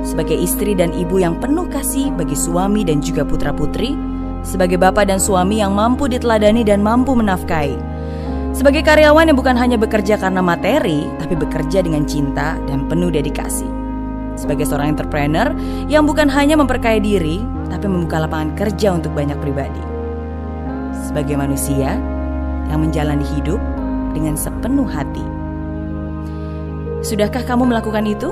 sebagai 0.05 0.37
istri 0.37 0.77
dan 0.77 0.93
ibu 0.93 1.17
yang 1.17 1.33
penuh 1.41 1.65
kasih 1.73 2.13
bagi 2.13 2.37
suami 2.37 2.85
dan 2.85 3.01
juga 3.01 3.25
putra-putri, 3.25 3.97
sebagai 4.45 4.77
bapak 4.77 5.09
dan 5.09 5.17
suami 5.17 5.57
yang 5.57 5.73
mampu 5.73 6.05
diteladani 6.05 6.61
dan 6.61 6.85
mampu 6.85 7.17
menafkahi, 7.17 7.81
sebagai 8.53 8.85
karyawan 8.85 9.33
yang 9.33 9.37
bukan 9.41 9.57
hanya 9.57 9.81
bekerja 9.81 10.21
karena 10.21 10.45
materi, 10.45 11.09
tapi 11.17 11.33
bekerja 11.33 11.81
dengan 11.81 12.05
cinta 12.05 12.61
dan 12.69 12.85
penuh 12.85 13.09
dedikasi. 13.09 13.82
Sebagai 14.33 14.65
seorang 14.65 14.97
entrepreneur 14.97 15.53
yang 15.85 16.09
bukan 16.09 16.25
hanya 16.29 16.57
memperkaya 16.57 16.97
diri, 16.97 17.45
tapi 17.69 17.85
membuka 17.85 18.21
lapangan 18.21 18.53
kerja 18.57 18.93
untuk 18.93 19.13
banyak 19.13 19.37
pribadi. 19.37 19.83
Sebagai 21.05 21.37
manusia 21.37 21.97
yang 22.69 22.79
menjalani 22.81 23.25
hidup 23.37 23.61
dengan 24.13 24.33
sepenuh 24.33 24.89
hati. 24.89 25.25
Sudahkah 27.03 27.43
kamu 27.43 27.67
melakukan 27.67 28.05
itu? 28.07 28.31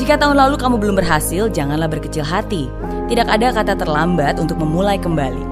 Jika 0.00 0.16
tahun 0.16 0.38
lalu 0.38 0.56
kamu 0.56 0.80
belum 0.80 0.96
berhasil, 0.96 1.52
janganlah 1.52 1.90
berkecil 1.90 2.24
hati. 2.24 2.72
Tidak 3.10 3.26
ada 3.26 3.52
kata 3.52 3.76
terlambat 3.76 4.40
untuk 4.40 4.56
memulai 4.56 4.96
kembali. 4.96 5.44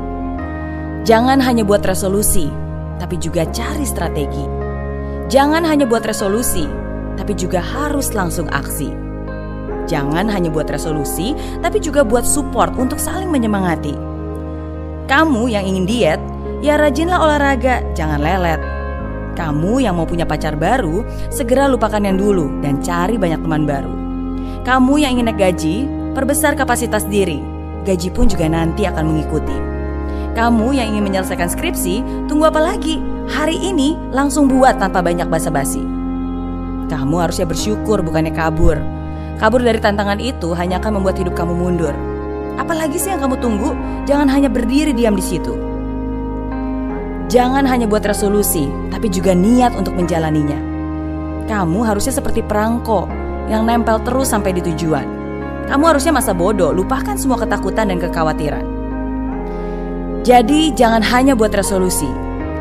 Jangan 1.05 1.43
hanya 1.43 1.69
buat 1.69 1.85
resolusi, 1.85 2.49
tapi 2.97 3.21
juga 3.21 3.45
cari 3.53 3.85
strategi. 3.85 4.47
Jangan 5.29 5.67
hanya 5.69 5.85
buat 5.85 6.07
resolusi, 6.07 6.65
tapi 7.19 7.35
juga 7.35 7.59
harus 7.59 8.15
langsung 8.15 8.47
aksi. 8.55 8.95
Jangan 9.91 10.31
hanya 10.31 10.53
buat 10.53 10.71
resolusi, 10.71 11.35
tapi 11.59 11.83
juga 11.83 12.07
buat 12.07 12.23
support 12.23 12.77
untuk 12.79 13.03
saling 13.03 13.33
menyemangati. 13.33 13.97
Kamu 15.09 15.49
yang 15.49 15.65
ingin 15.65 15.89
diet, 15.89 16.21
ya 16.63 16.79
rajinlah 16.79 17.19
olahraga, 17.19 17.83
jangan 17.99 18.21
lelet. 18.21 18.61
Kamu 19.35 19.81
yang 19.81 19.97
mau 19.97 20.05
punya 20.05 20.29
pacar 20.29 20.55
baru, 20.55 21.03
segera 21.33 21.67
lupakan 21.67 22.05
yang 22.05 22.21
dulu 22.21 22.61
dan 22.61 22.85
cari 22.85 23.17
banyak 23.17 23.41
teman 23.41 23.65
baru. 23.65 23.93
Kamu 24.69 25.01
yang 25.01 25.17
ingin 25.17 25.33
naik 25.33 25.41
gaji, 25.41 25.89
perbesar 26.13 26.53
kapasitas 26.53 27.09
diri. 27.09 27.41
Gaji 27.89 28.13
pun 28.13 28.29
juga 28.29 28.45
nanti 28.53 28.85
akan 28.85 29.05
mengikuti. 29.09 29.57
Kamu 30.37 30.77
yang 30.77 30.93
ingin 30.93 31.09
menyelesaikan 31.09 31.49
skripsi, 31.49 32.29
tunggu 32.29 32.53
apa 32.53 32.61
lagi? 32.61 33.01
Hari 33.33 33.57
ini 33.57 33.97
langsung 34.13 34.45
buat 34.45 34.77
tanpa 34.77 35.01
banyak 35.01 35.27
basa-basi. 35.33 35.98
Kamu 36.89 37.21
harusnya 37.21 37.45
bersyukur 37.45 38.01
bukannya 38.01 38.33
kabur. 38.33 38.81
Kabur 39.37 39.61
dari 39.63 39.79
tantangan 39.79 40.19
itu 40.19 40.57
hanya 40.57 40.81
akan 40.81 40.99
membuat 40.99 41.21
hidup 41.21 41.37
kamu 41.37 41.55
mundur. 41.55 41.93
Apalagi 42.59 42.99
sih 42.99 43.15
yang 43.15 43.23
kamu 43.23 43.39
tunggu? 43.39 43.71
Jangan 44.09 44.27
hanya 44.27 44.51
berdiri 44.51 44.91
diam 44.91 45.15
di 45.15 45.23
situ. 45.23 45.55
Jangan 47.29 47.69
hanya 47.69 47.85
buat 47.85 48.03
resolusi, 48.03 48.67
tapi 48.89 49.13
juga 49.13 49.37
niat 49.37 49.77
untuk 49.77 49.93
menjalaninya. 49.95 50.57
Kamu 51.45 51.85
harusnya 51.85 52.17
seperti 52.17 52.41
perangko 52.41 53.05
yang 53.53 53.69
nempel 53.69 54.01
terus 54.01 54.33
sampai 54.33 54.57
di 54.57 54.65
tujuan. 54.65 55.05
Kamu 55.69 55.85
harusnya 55.85 56.17
masa 56.17 56.33
bodoh, 56.33 56.73
lupakan 56.73 57.15
semua 57.21 57.37
ketakutan 57.37 57.93
dan 57.93 58.01
kekhawatiran. 58.01 58.65
Jadi 60.25 60.73
jangan 60.73 61.05
hanya 61.05 61.37
buat 61.37 61.53
resolusi, 61.53 62.09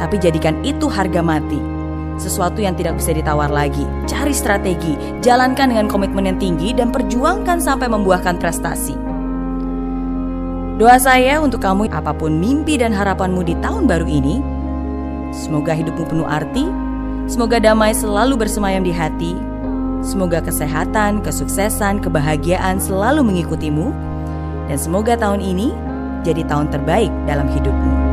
tapi 0.03 0.19
jadikan 0.19 0.59
itu 0.67 0.91
harga 0.91 1.23
mati. 1.23 1.76
Sesuatu 2.17 2.57
yang 2.59 2.73
tidak 2.73 2.97
bisa 2.97 3.13
ditawar 3.13 3.53
lagi. 3.53 3.85
Cari 4.09 4.33
strategi, 4.33 4.97
jalankan 5.21 5.69
dengan 5.69 5.85
komitmen 5.85 6.25
yang 6.25 6.41
tinggi 6.41 6.73
dan 6.73 6.89
perjuangkan 6.89 7.61
sampai 7.61 7.85
membuahkan 7.85 8.41
prestasi. 8.41 8.97
Doa 10.77 10.97
saya 11.01 11.41
untuk 11.41 11.61
kamu 11.61 11.89
apa 11.89 12.13
pun 12.13 12.37
mimpi 12.37 12.77
dan 12.77 12.93
harapanmu 12.93 13.41
di 13.41 13.57
tahun 13.61 13.89
baru 13.89 14.05
ini, 14.05 14.41
semoga 15.33 15.73
hidupmu 15.73 16.05
penuh 16.05 16.25
arti, 16.29 16.69
semoga 17.25 17.57
damai 17.57 17.97
selalu 17.97 18.45
bersemayam 18.45 18.85
di 18.85 18.93
hati, 18.93 19.33
semoga 20.05 20.37
kesehatan, 20.37 21.25
kesuksesan, 21.25 21.97
kebahagiaan 21.97 22.77
selalu 22.77 23.25
mengikutimu, 23.25 23.89
dan 24.69 24.77
semoga 24.77 25.17
tahun 25.17 25.41
ini 25.41 25.73
jadi 26.21 26.45
tahun 26.45 26.69
terbaik 26.69 27.09
dalam 27.25 27.49
hidupmu. 27.49 28.06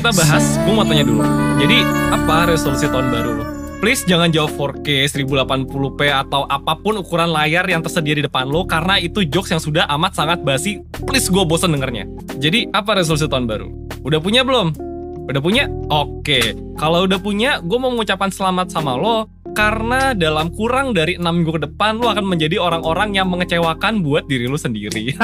Kita 0.00 0.16
bahas, 0.16 0.56
gue 0.64 0.72
mau 0.72 0.80
tanya 0.88 1.04
dulu. 1.04 1.20
Jadi, 1.60 1.84
apa 2.08 2.48
resolusi 2.48 2.88
tahun 2.88 3.12
baru 3.12 3.30
lo? 3.36 3.44
Please 3.84 4.00
jangan 4.08 4.32
jawab 4.32 4.80
4K, 4.80 5.04
1080p, 5.12 6.00
atau 6.08 6.48
apa 6.48 6.72
pun 6.80 7.04
ukuran 7.04 7.28
layar 7.28 7.68
yang 7.68 7.84
tersedia 7.84 8.16
di 8.16 8.24
depan 8.24 8.48
lo, 8.48 8.64
karena 8.64 8.96
itu 8.96 9.28
jokes 9.28 9.52
yang 9.52 9.60
sudah 9.60 9.84
amat 9.92 10.16
sangat 10.16 10.40
basi. 10.40 10.80
Please, 11.04 11.28
gue 11.28 11.44
bosen 11.44 11.76
dengernya. 11.76 12.08
Jadi, 12.40 12.72
apa 12.72 12.96
resolusi 12.96 13.28
tahun 13.28 13.44
baru? 13.44 13.68
Udah 14.00 14.24
punya 14.24 14.40
belum? 14.40 14.72
Udah 15.28 15.40
punya? 15.44 15.68
Oke. 15.92 16.56
Kalau 16.80 17.04
udah 17.04 17.20
punya, 17.20 17.60
gue 17.60 17.76
mau 17.76 17.92
mengucapkan 17.92 18.32
selamat 18.32 18.72
sama 18.72 18.96
lo, 18.96 19.28
karena 19.54 20.16
dalam 20.16 20.50
kurang 20.54 20.94
dari 20.94 21.18
6 21.18 21.24
minggu 21.24 21.52
ke 21.58 21.62
depan, 21.68 21.98
lo 21.98 22.10
akan 22.10 22.26
menjadi 22.26 22.56
orang-orang 22.58 23.14
yang 23.14 23.28
mengecewakan 23.28 24.02
buat 24.02 24.26
diri 24.26 24.46
lo 24.46 24.56
sendiri. 24.56 25.14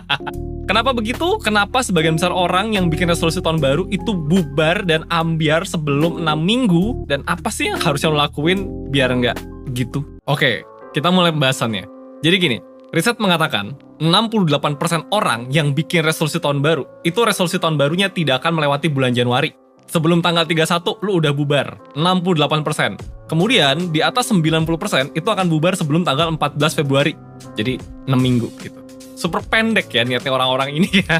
Kenapa 0.68 0.90
begitu? 0.90 1.38
Kenapa 1.38 1.78
sebagian 1.78 2.18
besar 2.18 2.34
orang 2.34 2.74
yang 2.74 2.90
bikin 2.90 3.06
resolusi 3.06 3.38
tahun 3.38 3.62
baru 3.62 3.86
itu 3.86 4.10
bubar 4.10 4.82
dan 4.82 5.06
ambiar 5.14 5.62
sebelum 5.62 6.26
6 6.26 6.26
minggu? 6.42 7.06
Dan 7.06 7.22
apa 7.30 7.54
sih 7.54 7.70
yang 7.70 7.78
harusnya 7.78 8.10
lo 8.10 8.18
lakuin 8.18 8.90
biar 8.90 9.14
nggak 9.14 9.38
gitu? 9.78 10.02
Oke, 10.26 10.66
kita 10.90 11.14
mulai 11.14 11.30
pembahasannya. 11.30 11.86
Jadi 12.26 12.36
gini, 12.42 12.58
riset 12.90 13.22
mengatakan 13.22 13.78
68% 14.02 15.06
orang 15.14 15.46
yang 15.54 15.70
bikin 15.70 16.02
resolusi 16.02 16.42
tahun 16.42 16.58
baru, 16.58 16.82
itu 17.06 17.22
resolusi 17.22 17.62
tahun 17.62 17.78
barunya 17.78 18.10
tidak 18.10 18.42
akan 18.42 18.58
melewati 18.58 18.90
bulan 18.90 19.14
Januari. 19.14 19.54
Sebelum 19.86 20.18
tanggal 20.18 20.50
31, 20.50 20.98
lu 21.06 21.22
udah 21.22 21.30
bubar. 21.30 21.78
68%. 21.94 23.15
Kemudian, 23.26 23.90
di 23.90 24.00
atas 24.00 24.30
90% 24.30 25.14
itu 25.18 25.28
akan 25.28 25.46
bubar 25.50 25.74
sebelum 25.74 26.06
tanggal 26.06 26.30
14 26.34 26.78
Februari. 26.78 27.12
Jadi, 27.58 27.78
6 28.06 28.14
minggu 28.14 28.48
gitu 28.62 28.86
super 29.16 29.40
pendek 29.40 29.88
ya 29.90 30.04
niatnya 30.04 30.30
orang-orang 30.30 30.76
ini 30.76 31.02
ya. 31.02 31.18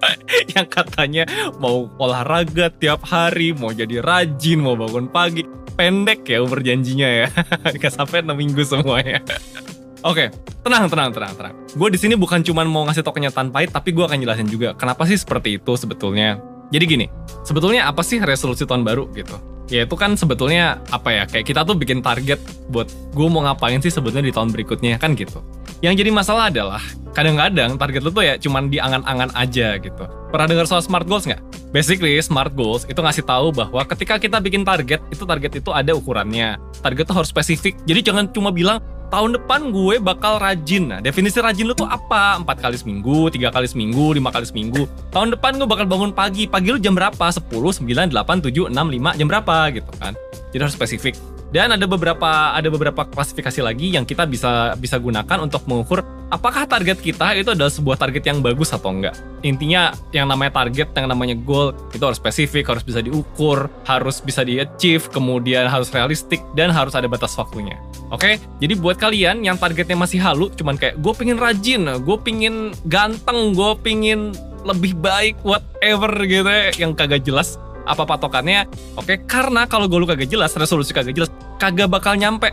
yang 0.56 0.66
katanya 0.66 1.28
mau 1.60 1.92
olahraga 2.00 2.72
tiap 2.72 3.04
hari, 3.04 3.52
mau 3.52 3.70
jadi 3.70 4.00
rajin, 4.00 4.58
mau 4.64 4.74
bangun 4.74 5.06
pagi. 5.12 5.44
Pendek 5.74 6.24
ya 6.26 6.40
umur 6.40 6.64
janjinya 6.64 7.06
ya. 7.06 7.28
Gak 7.82 7.92
sampai 7.94 8.24
6 8.24 8.32
minggu 8.32 8.64
semuanya. 8.64 9.20
Oke, 10.04 10.28
tenang, 10.60 10.88
tenang, 10.88 11.10
tenang, 11.12 11.32
tenang. 11.32 11.54
Gue 11.76 11.88
di 11.88 11.96
sini 11.96 12.12
bukan 12.12 12.44
cuma 12.44 12.60
mau 12.68 12.84
ngasih 12.84 13.00
tau 13.00 13.16
kenyataan 13.16 13.48
pahit, 13.48 13.72
tapi 13.72 13.92
gue 13.96 14.04
akan 14.04 14.20
jelasin 14.20 14.48
juga 14.48 14.76
kenapa 14.76 15.08
sih 15.08 15.16
seperti 15.16 15.56
itu 15.60 15.72
sebetulnya. 15.80 16.40
Jadi 16.72 16.84
gini, 16.86 17.06
sebetulnya 17.44 17.88
apa 17.88 18.00
sih 18.00 18.22
resolusi 18.22 18.64
tahun 18.64 18.84
baru 18.86 19.10
gitu? 19.12 19.36
Ya 19.72 19.88
itu 19.88 19.96
kan 19.96 20.12
sebetulnya 20.12 20.80
apa 20.92 21.08
ya, 21.08 21.24
kayak 21.24 21.48
kita 21.48 21.64
tuh 21.64 21.72
bikin 21.72 22.04
target 22.04 22.36
buat 22.68 22.88
gue 23.16 23.28
mau 23.32 23.44
ngapain 23.48 23.80
sih 23.80 23.88
sebetulnya 23.88 24.28
di 24.28 24.32
tahun 24.32 24.52
berikutnya 24.52 25.00
kan 25.00 25.16
gitu. 25.16 25.40
Yang 25.80 26.04
jadi 26.04 26.10
masalah 26.12 26.48
adalah 26.52 26.80
kadang-kadang 27.16 27.76
target 27.76 28.00
lu 28.04 28.10
tuh 28.12 28.24
ya 28.24 28.34
cuman 28.36 28.68
di 28.68 28.76
angan-angan 28.80 29.32
aja 29.36 29.76
gitu. 29.80 30.04
Pernah 30.32 30.46
dengar 30.50 30.66
soal 30.68 30.84
smart 30.84 31.08
goals 31.08 31.24
nggak? 31.24 31.40
Basically 31.72 32.16
smart 32.20 32.52
goals 32.52 32.84
itu 32.86 33.00
ngasih 33.00 33.24
tahu 33.24 33.50
bahwa 33.50 33.82
ketika 33.88 34.20
kita 34.20 34.38
bikin 34.38 34.62
target, 34.62 35.00
itu 35.10 35.24
target 35.24 35.52
itu 35.58 35.70
ada 35.72 35.96
ukurannya. 35.96 36.60
Target 36.84 37.04
tuh 37.08 37.16
harus 37.22 37.30
spesifik. 37.32 37.74
Jadi 37.88 38.00
jangan 38.12 38.28
cuma 38.30 38.52
bilang 38.52 38.78
tahun 39.10 39.40
depan 39.40 39.72
gue 39.72 40.00
bakal 40.00 40.38
rajin. 40.40 40.92
Nah, 40.92 41.00
definisi 41.00 41.40
rajin 41.40 41.68
lu 41.68 41.74
tuh 41.76 41.88
apa? 41.88 42.38
Empat 42.40 42.60
kali 42.60 42.76
seminggu, 42.78 43.28
tiga 43.32 43.52
kali 43.52 43.68
seminggu, 43.68 44.16
lima 44.16 44.30
kali 44.32 44.46
seminggu. 44.48 44.88
Tahun 45.12 45.32
depan 45.32 45.56
gue 45.60 45.68
bakal 45.68 45.86
bangun 45.88 46.12
pagi. 46.12 46.48
Pagi 46.48 46.72
lu 46.72 46.78
jam 46.80 46.96
berapa? 46.96 47.26
10, 47.30 47.48
9, 47.50 48.12
8, 48.12 48.44
7, 48.44 48.70
6, 48.70 48.74
5, 48.74 49.18
jam 49.18 49.26
berapa 49.28 49.56
gitu 49.74 49.90
kan. 50.00 50.12
Jadi 50.54 50.62
harus 50.62 50.76
spesifik. 50.76 51.14
Dan 51.54 51.70
ada 51.70 51.86
beberapa 51.86 52.50
ada 52.50 52.66
beberapa 52.66 53.06
klasifikasi 53.06 53.62
lagi 53.62 53.94
yang 53.94 54.02
kita 54.02 54.26
bisa 54.26 54.74
bisa 54.74 54.98
gunakan 54.98 55.38
untuk 55.38 55.62
mengukur 55.70 56.02
apakah 56.34 56.66
target 56.66 56.98
kita 56.98 57.38
itu 57.38 57.54
adalah 57.54 57.70
sebuah 57.70 57.94
target 57.94 58.26
yang 58.26 58.42
bagus 58.42 58.74
atau 58.74 58.90
enggak. 58.90 59.14
Intinya 59.46 59.94
yang 60.10 60.26
namanya 60.26 60.64
target, 60.64 60.90
yang 60.98 61.06
namanya 61.06 61.38
goal 61.38 61.70
itu 61.94 62.02
harus 62.02 62.18
spesifik, 62.18 62.74
harus 62.74 62.82
bisa 62.82 62.98
diukur, 62.98 63.70
harus 63.86 64.18
bisa 64.18 64.42
di-achieve, 64.42 65.06
kemudian 65.14 65.70
harus 65.70 65.94
realistik 65.94 66.42
dan 66.58 66.74
harus 66.74 66.98
ada 66.98 67.06
batas 67.06 67.30
waktunya. 67.38 67.78
Oke, 68.10 68.42
jadi 68.58 68.74
buat 68.74 68.93
kalian 68.96 69.44
yang 69.44 69.60
targetnya 69.60 69.94
masih 69.98 70.18
halu, 70.22 70.50
cuman 70.54 70.78
kayak 70.78 70.98
gue 70.98 71.12
pingin 71.14 71.38
rajin, 71.38 71.82
gue 72.02 72.16
pingin 72.22 72.74
ganteng, 72.88 73.52
gue 73.52 73.72
pingin 73.82 74.34
lebih 74.64 74.96
baik, 74.96 75.36
whatever 75.44 76.10
gitu 76.24 76.48
ya, 76.48 76.72
yang 76.80 76.96
kagak 76.96 77.22
jelas 77.22 77.60
apa 77.84 78.08
patokannya. 78.08 78.64
Oke, 78.96 79.20
karena 79.28 79.68
kalau 79.68 79.86
goal 79.86 80.04
lu 80.04 80.08
kagak 80.08 80.28
jelas, 80.28 80.56
resolusi 80.56 80.96
kagak 80.96 81.12
jelas, 81.12 81.30
kagak 81.60 81.92
bakal 81.92 82.16
nyampe. 82.16 82.50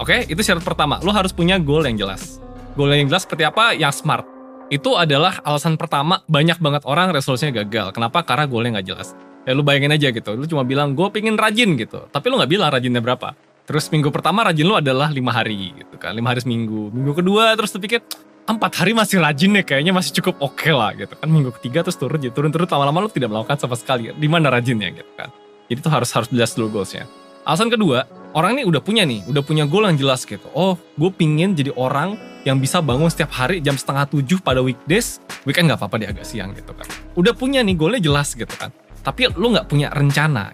Oke, 0.00 0.26
itu 0.26 0.40
syarat 0.42 0.64
pertama. 0.66 0.98
Lu 1.04 1.14
harus 1.14 1.30
punya 1.30 1.60
goal 1.60 1.86
yang 1.86 1.94
jelas. 1.94 2.42
Goal 2.74 2.90
yang 2.90 3.06
jelas 3.06 3.22
seperti 3.22 3.46
apa? 3.46 3.76
Yang 3.76 4.02
smart. 4.02 4.26
Itu 4.72 4.98
adalah 4.98 5.38
alasan 5.44 5.78
pertama 5.78 6.24
banyak 6.26 6.58
banget 6.58 6.82
orang 6.88 7.14
resolusinya 7.14 7.62
gagal. 7.62 7.94
Kenapa? 7.94 8.26
Karena 8.26 8.48
goalnya 8.48 8.80
nggak 8.80 8.88
jelas. 8.90 9.14
Ya 9.44 9.52
lu 9.52 9.60
bayangin 9.60 9.92
aja 9.92 10.08
gitu. 10.10 10.30
Lu 10.34 10.48
cuma 10.48 10.64
bilang, 10.64 10.96
gue 10.96 11.06
pingin 11.12 11.36
rajin 11.36 11.76
gitu. 11.76 12.08
Tapi 12.08 12.26
lu 12.32 12.40
nggak 12.40 12.50
bilang 12.50 12.72
rajinnya 12.72 13.04
berapa. 13.04 13.36
Terus 13.64 13.88
minggu 13.88 14.12
pertama 14.12 14.44
rajin 14.44 14.68
lu 14.68 14.76
adalah 14.76 15.08
lima 15.08 15.32
hari 15.32 15.72
gitu 15.72 15.96
kan. 15.96 16.12
lima 16.12 16.36
hari 16.36 16.44
seminggu. 16.44 16.92
Minggu 16.92 17.16
kedua 17.16 17.56
terus 17.56 17.72
lu 17.72 17.80
pikir, 17.80 18.04
empat 18.44 18.72
hari 18.84 18.92
masih 18.92 19.24
rajin 19.24 19.56
nih 19.56 19.64
kayaknya 19.64 19.92
masih 19.96 20.20
cukup 20.20 20.36
oke 20.44 20.68
lah 20.68 20.92
gitu 20.92 21.16
kan. 21.16 21.26
Minggu 21.32 21.48
ketiga 21.60 21.80
terus 21.80 21.96
turun 21.96 22.20
jadi 22.20 22.32
turun 22.36 22.52
turun 22.52 22.68
lama-lama 22.68 23.08
lu 23.08 23.10
tidak 23.10 23.32
melakukan 23.32 23.56
sama 23.56 23.76
sekali. 23.80 24.12
Di 24.12 24.28
mana 24.28 24.52
rajinnya 24.52 24.92
gitu 24.92 25.08
kan. 25.16 25.32
Jadi 25.72 25.80
itu 25.80 25.88
harus 25.88 26.12
harus 26.12 26.28
jelas 26.28 26.52
dulu 26.52 26.80
goalsnya. 26.80 27.08
Alasan 27.48 27.72
kedua 27.72 28.04
orang 28.36 28.60
ini 28.60 28.62
udah 28.68 28.80
punya 28.84 29.08
nih 29.08 29.24
udah 29.32 29.40
punya 29.40 29.64
goal 29.64 29.88
yang 29.88 29.96
jelas 29.96 30.28
gitu. 30.28 30.44
Oh 30.52 30.76
gue 30.76 31.08
pingin 31.08 31.56
jadi 31.56 31.72
orang 31.72 32.20
yang 32.44 32.60
bisa 32.60 32.84
bangun 32.84 33.08
setiap 33.08 33.32
hari 33.32 33.64
jam 33.64 33.80
setengah 33.80 34.04
tujuh 34.12 34.44
pada 34.44 34.60
weekdays. 34.60 35.24
Weekend 35.48 35.72
nggak 35.72 35.80
apa-apa 35.80 35.96
dia 36.04 36.08
agak 36.12 36.28
siang 36.28 36.52
gitu 36.52 36.76
kan. 36.76 36.84
Udah 37.16 37.32
punya 37.32 37.64
nih 37.64 37.80
goalnya 37.80 38.04
jelas 38.04 38.36
gitu 38.36 38.52
kan. 38.60 38.68
Tapi 39.00 39.32
lu 39.32 39.56
nggak 39.56 39.72
punya 39.72 39.88
rencana. 39.88 40.52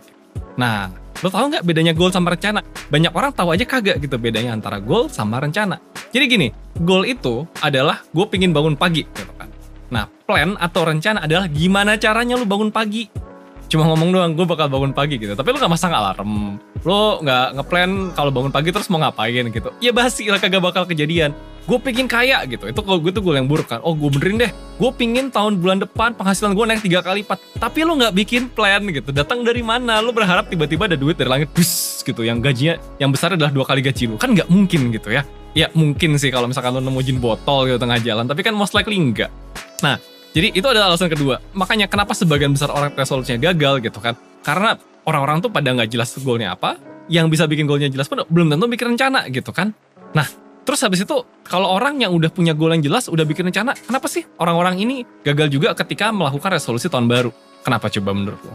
Nah 0.58 0.92
lo 1.20 1.28
tahu 1.28 1.52
nggak 1.52 1.64
bedanya 1.64 1.92
goal 1.92 2.08
sama 2.08 2.32
rencana 2.32 2.64
banyak 2.88 3.12
orang 3.12 3.32
tahu 3.36 3.52
aja 3.52 3.64
kagak 3.68 4.00
gitu 4.00 4.16
bedanya 4.16 4.56
antara 4.56 4.80
goal 4.80 5.06
sama 5.12 5.40
rencana 5.40 5.78
jadi 6.10 6.24
gini, 6.26 6.48
goal 6.82 7.06
itu 7.06 7.46
adalah 7.62 8.02
gue 8.10 8.26
pingin 8.26 8.50
bangun 8.50 8.74
pagi, 8.74 9.06
gitu 9.06 9.30
kan. 9.38 9.46
Nah, 9.94 10.10
plan 10.26 10.58
atau 10.58 10.82
rencana 10.82 11.22
adalah 11.22 11.46
gimana 11.46 11.94
caranya 11.94 12.34
lu 12.34 12.46
bangun 12.46 12.74
pagi. 12.74 13.06
Cuma 13.70 13.86
ngomong 13.86 14.10
doang, 14.10 14.34
gue 14.34 14.42
bakal 14.42 14.66
bangun 14.66 14.90
pagi 14.90 15.14
gitu. 15.14 15.38
Tapi 15.38 15.46
lu 15.54 15.62
gak 15.62 15.70
masang 15.70 15.94
alarm. 15.94 16.58
Lu 16.82 17.22
gak 17.22 17.54
ngeplan 17.54 18.10
kalau 18.18 18.34
bangun 18.34 18.50
pagi 18.50 18.74
terus 18.74 18.90
mau 18.90 18.98
ngapain 18.98 19.46
gitu. 19.46 19.70
Ya 19.78 19.94
basi 19.94 20.26
lah 20.26 20.42
kagak 20.42 20.58
bakal 20.58 20.90
kejadian. 20.90 21.30
Gue 21.70 21.78
pingin 21.78 22.10
kaya 22.10 22.42
gitu. 22.50 22.66
Itu 22.66 22.82
kalau 22.82 22.98
gue 22.98 23.14
tuh 23.14 23.22
goal 23.22 23.38
yang 23.38 23.46
buruk 23.46 23.70
kan. 23.70 23.78
Oh 23.86 23.94
gue 23.94 24.10
benerin 24.10 24.42
deh. 24.42 24.50
Gue 24.74 24.90
pingin 24.90 25.30
tahun 25.30 25.62
bulan 25.62 25.78
depan 25.86 26.18
penghasilan 26.18 26.58
gue 26.58 26.64
naik 26.66 26.82
tiga 26.82 26.98
kali 26.98 27.22
lipat. 27.22 27.38
Tapi 27.62 27.86
lu 27.86 27.94
gak 27.94 28.10
bikin 28.10 28.50
plan 28.50 28.82
gitu. 28.90 29.14
Datang 29.14 29.46
dari 29.46 29.62
mana? 29.62 30.02
Lu 30.02 30.10
berharap 30.10 30.50
tiba-tiba 30.50 30.90
ada 30.90 30.98
duit 30.98 31.14
dari 31.14 31.30
langit. 31.30 31.54
Bus 31.54 32.02
gitu. 32.02 32.26
Yang 32.26 32.50
gajinya 32.50 32.74
yang 32.98 33.14
besar 33.14 33.38
adalah 33.38 33.54
dua 33.54 33.62
kali 33.62 33.86
gaji 33.86 34.10
lu. 34.10 34.18
Kan 34.18 34.34
gak 34.34 34.50
mungkin 34.50 34.90
gitu 34.90 35.14
ya. 35.14 35.22
Ya 35.50 35.66
mungkin 35.74 36.14
sih 36.18 36.30
kalau 36.30 36.46
misalkan 36.46 36.74
lu 36.74 36.82
nemu 36.82 37.00
jin 37.02 37.18
botol 37.18 37.66
gitu 37.66 37.78
tengah 37.78 37.98
jalan, 37.98 38.22
tapi 38.26 38.46
kan 38.46 38.54
most 38.54 38.70
likely 38.70 38.94
enggak. 38.94 39.34
Nah, 39.82 39.98
jadi 40.30 40.54
itu 40.54 40.66
adalah 40.66 40.94
alasan 40.94 41.10
kedua. 41.10 41.42
Makanya 41.58 41.90
kenapa 41.90 42.14
sebagian 42.14 42.54
besar 42.54 42.70
orang 42.70 42.94
resolusinya 42.94 43.50
gagal 43.50 43.82
gitu 43.82 43.98
kan? 43.98 44.14
Karena 44.46 44.78
orang-orang 45.02 45.42
tuh 45.42 45.50
pada 45.50 45.74
nggak 45.74 45.90
jelas 45.90 46.14
goalnya 46.22 46.54
apa, 46.54 46.78
yang 47.10 47.26
bisa 47.26 47.50
bikin 47.50 47.66
goalnya 47.66 47.90
jelas 47.90 48.06
pun 48.06 48.22
belum 48.22 48.54
tentu 48.54 48.70
bikin 48.70 48.94
rencana 48.94 49.26
gitu 49.26 49.50
kan. 49.50 49.74
Nah, 50.14 50.26
terus 50.62 50.78
habis 50.86 51.02
itu 51.02 51.26
kalau 51.42 51.74
orang 51.74 51.98
yang 51.98 52.14
udah 52.14 52.30
punya 52.30 52.54
goal 52.54 52.70
yang 52.70 52.82
jelas, 52.82 53.10
udah 53.10 53.26
bikin 53.26 53.50
rencana, 53.50 53.74
kenapa 53.74 54.06
sih 54.06 54.22
orang-orang 54.38 54.78
ini 54.78 55.02
gagal 55.26 55.50
juga 55.50 55.74
ketika 55.74 56.14
melakukan 56.14 56.54
resolusi 56.54 56.86
tahun 56.86 57.10
baru? 57.10 57.30
Kenapa 57.66 57.90
coba 57.90 58.10
menurut 58.14 58.40
lo? 58.46 58.54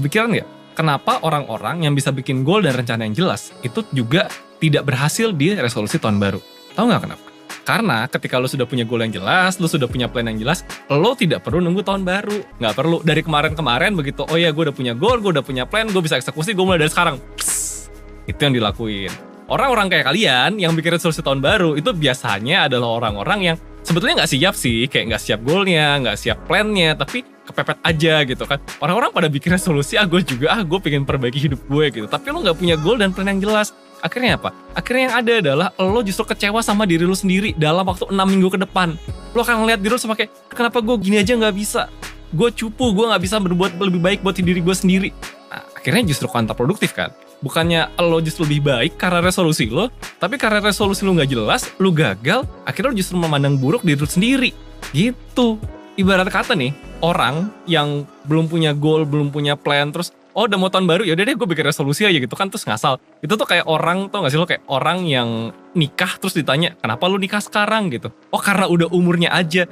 Kepikiran 0.00 0.32
nggak? 0.32 0.48
Kenapa 0.74 1.22
orang-orang 1.22 1.86
yang 1.86 1.94
bisa 1.94 2.10
bikin 2.10 2.42
goal 2.42 2.64
dan 2.64 2.74
rencana 2.74 3.06
yang 3.06 3.14
jelas 3.14 3.54
itu 3.62 3.84
juga 3.94 4.26
tidak 4.58 4.88
berhasil 4.88 5.30
di 5.30 5.54
resolusi 5.54 6.00
tahun 6.00 6.18
baru? 6.18 6.40
Tahu 6.74 6.84
nggak 6.88 7.02
kenapa? 7.04 7.23
Karena 7.64 8.04
ketika 8.06 8.36
lo 8.36 8.44
sudah 8.44 8.68
punya 8.68 8.84
goal 8.84 9.00
yang 9.08 9.16
jelas, 9.16 9.56
lo 9.56 9.64
sudah 9.64 9.88
punya 9.88 10.04
plan 10.04 10.28
yang 10.28 10.36
jelas, 10.36 10.68
lo 10.92 11.16
tidak 11.16 11.40
perlu 11.40 11.64
nunggu 11.64 11.80
tahun 11.80 12.04
baru. 12.04 12.60
Nggak 12.60 12.74
perlu. 12.76 13.00
Dari 13.00 13.24
kemarin-kemarin 13.24 13.96
begitu, 13.96 14.28
oh 14.28 14.36
ya 14.36 14.52
gue 14.52 14.68
udah 14.68 14.76
punya 14.76 14.92
goal, 14.92 15.16
gue 15.24 15.32
udah 15.40 15.44
punya 15.44 15.64
plan, 15.64 15.88
gue 15.88 16.02
bisa 16.04 16.20
eksekusi, 16.20 16.52
gue 16.52 16.64
mulai 16.64 16.84
dari 16.84 16.92
sekarang. 16.92 17.16
Psst, 17.40 17.88
itu 18.28 18.36
yang 18.36 18.52
dilakuin. 18.52 19.08
Orang-orang 19.48 19.92
kayak 19.92 20.08
kalian 20.08 20.56
yang 20.60 20.72
bikin 20.72 20.96
resolusi 20.96 21.20
tahun 21.20 21.44
baru 21.44 21.76
itu 21.76 21.92
biasanya 21.92 22.68
adalah 22.68 22.96
orang-orang 23.00 23.40
yang 23.52 23.56
sebetulnya 23.84 24.24
nggak 24.24 24.32
siap 24.32 24.54
sih, 24.56 24.88
kayak 24.88 25.12
nggak 25.12 25.22
siap 25.24 25.40
goalnya, 25.44 26.00
nggak 26.00 26.16
siap 26.16 26.38
plannya, 26.48 26.96
tapi 26.96 27.24
kepepet 27.44 27.78
aja 27.84 28.24
gitu 28.24 28.44
kan. 28.48 28.56
Orang-orang 28.80 29.12
pada 29.12 29.28
bikin 29.28 29.52
resolusi, 29.52 30.00
ah 30.00 30.08
gue 30.08 30.24
juga, 30.24 30.52
ah 30.52 30.64
gue 30.64 30.78
pengen 30.80 31.04
perbaiki 31.04 31.48
hidup 31.48 31.60
gue 31.68 31.84
gitu. 31.92 32.06
Tapi 32.08 32.32
lo 32.32 32.40
nggak 32.40 32.56
punya 32.56 32.76
goal 32.80 32.96
dan 32.96 33.12
plan 33.12 33.28
yang 33.28 33.40
jelas. 33.44 33.76
Akhirnya 34.04 34.36
apa? 34.36 34.52
Akhirnya 34.76 35.02
yang 35.08 35.16
ada 35.16 35.32
adalah 35.40 35.68
lo 35.80 36.04
justru 36.04 36.28
kecewa 36.28 36.60
sama 36.60 36.84
diri 36.84 37.08
lo 37.08 37.16
sendiri 37.16 37.56
dalam 37.56 37.88
waktu 37.88 38.04
6 38.12 38.12
minggu 38.12 38.52
ke 38.52 38.60
depan. 38.60 39.00
Lo 39.32 39.40
akan 39.40 39.64
ngeliat 39.64 39.80
diri 39.80 39.96
lo 39.96 40.12
kayak, 40.12 40.30
kenapa 40.52 40.84
gue 40.84 40.96
gini 41.00 41.16
aja 41.24 41.32
nggak 41.32 41.56
bisa? 41.56 41.88
Gue 42.28 42.52
cupu, 42.52 42.92
gue 42.92 43.08
nggak 43.08 43.22
bisa 43.24 43.40
berbuat 43.40 43.80
lebih 43.80 44.04
baik 44.04 44.18
buat 44.20 44.36
diri 44.36 44.60
gue 44.60 44.76
sendiri. 44.76 45.08
Nah, 45.48 45.64
akhirnya 45.72 46.04
justru 46.12 46.28
kontraproduktif 46.28 46.92
kan 46.92 47.16
bukannya 47.44 47.92
lo 48.00 48.24
justru 48.24 48.48
lebih 48.48 48.64
baik 48.64 48.92
karena 48.96 49.20
resolusi 49.20 49.68
lo, 49.68 49.92
tapi 50.16 50.40
karena 50.40 50.64
resolusi 50.64 51.04
lo 51.04 51.12
nggak 51.12 51.28
jelas, 51.28 51.68
lo 51.76 51.92
gagal, 51.92 52.48
akhirnya 52.64 52.88
lo 52.92 52.96
justru 52.96 53.20
memandang 53.20 53.60
buruk 53.60 53.84
diri 53.84 54.00
lo 54.00 54.08
sendiri. 54.08 54.50
Gitu. 54.96 55.60
Ibarat 56.00 56.26
kata 56.32 56.56
nih, 56.56 56.72
orang 57.04 57.52
yang 57.68 58.08
belum 58.24 58.48
punya 58.48 58.72
goal, 58.72 59.04
belum 59.04 59.28
punya 59.28 59.54
plan, 59.60 59.92
terus 59.92 60.10
oh 60.34 60.44
udah 60.50 60.58
mau 60.58 60.68
tahun 60.68 60.90
baru, 60.90 61.02
yaudah 61.06 61.24
deh 61.24 61.34
gue 61.38 61.48
bikin 61.48 61.64
resolusi 61.64 62.02
aja 62.02 62.18
gitu 62.18 62.34
kan, 62.34 62.50
terus 62.50 62.66
ngasal. 62.66 62.98
Itu 63.22 63.38
tuh 63.38 63.46
kayak 63.46 63.70
orang, 63.70 64.10
tau 64.10 64.26
gak 64.26 64.34
sih 64.34 64.38
lo 64.38 64.46
kayak 64.46 64.66
orang 64.66 65.06
yang 65.06 65.54
nikah 65.78 66.18
terus 66.18 66.34
ditanya, 66.34 66.74
kenapa 66.82 67.06
lo 67.06 67.16
nikah 67.16 67.38
sekarang 67.38 67.88
gitu? 67.94 68.10
Oh 68.34 68.42
karena 68.42 68.66
udah 68.66 68.90
umurnya 68.90 69.30
aja. 69.30 69.70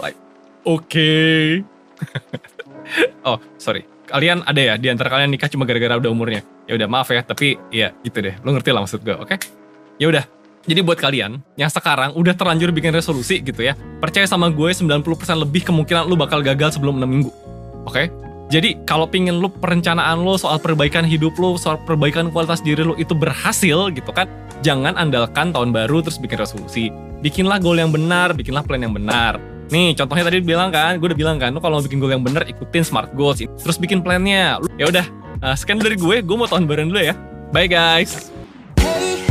Like, 0.00 0.16
oke. 0.64 1.12
oh, 3.28 3.38
sorry. 3.60 3.84
Kalian 4.06 4.46
ada 4.46 4.60
ya 4.62 4.74
di 4.80 4.88
antara 4.88 5.12
kalian 5.12 5.28
nikah 5.28 5.50
cuma 5.52 5.68
gara-gara 5.68 6.00
udah 6.00 6.10
umurnya? 6.10 6.40
Ya 6.64 6.74
udah 6.74 6.88
maaf 6.88 7.12
ya, 7.12 7.20
tapi 7.20 7.60
ya 7.68 7.92
gitu 8.00 8.24
deh. 8.24 8.34
Lo 8.40 8.56
ngerti 8.56 8.72
lah 8.72 8.80
maksud 8.80 9.04
gue, 9.04 9.14
oke? 9.14 9.36
Ya 10.00 10.08
udah. 10.08 10.24
Jadi 10.66 10.82
buat 10.82 10.98
kalian 10.98 11.38
yang 11.54 11.70
sekarang 11.70 12.10
udah 12.18 12.34
terlanjur 12.34 12.74
bikin 12.74 12.90
resolusi 12.90 13.38
gitu 13.38 13.62
ya, 13.62 13.78
percaya 14.02 14.26
sama 14.26 14.50
gue 14.50 14.74
90% 14.74 14.98
lebih 15.46 15.62
kemungkinan 15.62 16.10
lu 16.10 16.18
bakal 16.18 16.42
gagal 16.42 16.74
sebelum 16.74 16.98
6 16.98 17.06
minggu. 17.06 17.30
Oke? 17.86 18.10
Jadi 18.46 18.78
kalau 18.86 19.10
pingin 19.10 19.42
lu 19.42 19.50
perencanaan 19.50 20.22
lo 20.22 20.38
soal 20.38 20.62
perbaikan 20.62 21.02
hidup 21.02 21.34
lo, 21.42 21.58
soal 21.58 21.82
perbaikan 21.82 22.30
kualitas 22.30 22.62
diri 22.62 22.86
lo 22.86 22.94
itu 22.94 23.10
berhasil 23.10 23.90
gitu 23.90 24.10
kan, 24.14 24.30
jangan 24.62 24.94
andalkan 24.94 25.50
tahun 25.50 25.74
baru 25.74 25.98
terus 26.06 26.14
bikin 26.22 26.38
resolusi. 26.38 26.94
Bikinlah 27.26 27.58
goal 27.58 27.82
yang 27.82 27.90
benar, 27.90 28.30
bikinlah 28.38 28.62
plan 28.62 28.78
yang 28.78 28.94
benar. 28.94 29.42
Nih 29.74 29.98
contohnya 29.98 30.30
tadi 30.30 30.38
bilang 30.46 30.70
kan, 30.70 31.02
gue 31.02 31.10
udah 31.10 31.18
bilang 31.18 31.42
kan, 31.42 31.50
lu 31.50 31.58
kalau 31.58 31.82
bikin 31.82 31.98
goal 31.98 32.14
yang 32.14 32.22
benar 32.22 32.46
ikutin 32.46 32.86
smart 32.86 33.10
goals, 33.18 33.42
terus 33.42 33.82
bikin 33.82 33.98
plannya. 33.98 34.62
Lu- 34.62 34.70
Ya 34.78 34.86
udah, 34.86 35.06
uh, 35.42 35.56
sekian 35.58 35.82
dari 35.82 35.98
gue, 35.98 36.22
gue 36.22 36.36
mau 36.38 36.46
tahun 36.46 36.70
baruan 36.70 36.94
dulu 36.94 37.02
ya. 37.02 37.18
Bye 37.50 37.66
guys. 37.66 38.30
Hey 38.78 39.25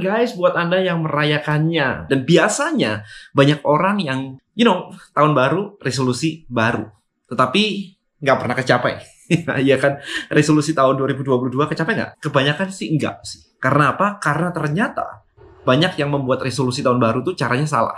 guys 0.00 0.34
buat 0.38 0.54
Anda 0.58 0.80
yang 0.82 1.02
merayakannya. 1.04 2.10
Dan 2.10 2.26
biasanya 2.26 3.06
banyak 3.32 3.60
orang 3.66 4.00
yang, 4.00 4.20
you 4.56 4.66
know, 4.66 4.92
tahun 5.14 5.32
baru, 5.34 5.78
resolusi 5.82 6.46
baru. 6.46 6.90
Tetapi 7.30 7.62
nggak 8.22 8.38
pernah 8.38 8.56
kecapai. 8.56 8.94
Iya 9.56 9.80
kan, 9.80 10.04
resolusi 10.28 10.76
tahun 10.76 11.00
2022 11.00 11.56
kecapai 11.72 11.96
nggak? 11.96 12.10
Kebanyakan 12.20 12.68
sih 12.68 12.92
enggak 12.92 13.24
sih. 13.24 13.56
Karena 13.56 13.96
apa? 13.96 14.20
Karena 14.20 14.52
ternyata 14.52 15.24
banyak 15.64 15.96
yang 15.96 16.12
membuat 16.12 16.44
resolusi 16.44 16.84
tahun 16.84 17.00
baru 17.00 17.24
tuh 17.24 17.32
caranya 17.32 17.64
salah. 17.64 17.96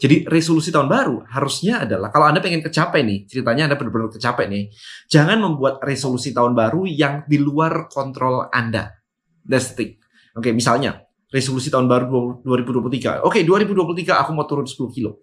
Jadi 0.00 0.24
resolusi 0.24 0.72
tahun 0.72 0.88
baru 0.88 1.16
harusnya 1.28 1.84
adalah 1.84 2.08
kalau 2.08 2.28
Anda 2.28 2.40
pengen 2.40 2.64
kecapai 2.64 3.04
nih, 3.04 3.28
ceritanya 3.28 3.68
Anda 3.68 3.76
benar-benar 3.76 4.08
kecapai 4.16 4.48
nih, 4.48 4.72
jangan 5.12 5.40
membuat 5.44 5.84
resolusi 5.84 6.32
tahun 6.32 6.56
baru 6.56 6.88
yang 6.88 7.28
di 7.28 7.36
luar 7.36 7.88
kontrol 7.92 8.48
Anda. 8.48 8.96
That's 9.44 9.72
the 9.72 9.76
thing. 9.76 9.92
Oke, 10.32 10.56
misalnya 10.56 11.04
resolusi 11.30 11.70
tahun 11.70 11.86
baru 11.86 12.42
2023. 12.42 13.22
Oke, 13.22 13.46
2023 13.46 14.18
aku 14.18 14.30
mau 14.34 14.44
turun 14.44 14.66
10 14.66 14.90
kilo. 14.90 15.22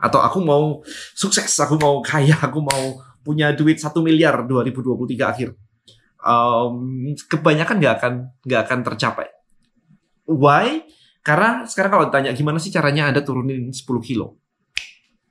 Atau 0.00 0.24
aku 0.24 0.40
mau 0.40 0.80
sukses, 1.12 1.52
aku 1.60 1.76
mau 1.76 2.00
kaya, 2.00 2.34
aku 2.40 2.64
mau 2.64 2.82
punya 3.20 3.52
duit 3.52 3.76
1 3.76 3.92
miliar 4.00 4.48
2023 4.48 5.20
akhir. 5.28 5.48
Um, 6.20 7.04
kebanyakan 7.28 7.76
nggak 7.80 7.94
akan 8.00 8.12
nggak 8.44 8.60
akan 8.64 8.78
tercapai. 8.92 9.28
Why? 10.24 10.84
Karena 11.20 11.68
sekarang 11.68 11.90
kalau 11.92 12.04
ditanya 12.08 12.32
gimana 12.32 12.56
sih 12.56 12.72
caranya 12.72 13.12
Anda 13.12 13.20
turunin 13.20 13.68
10 13.68 13.84
kilo? 14.00 14.40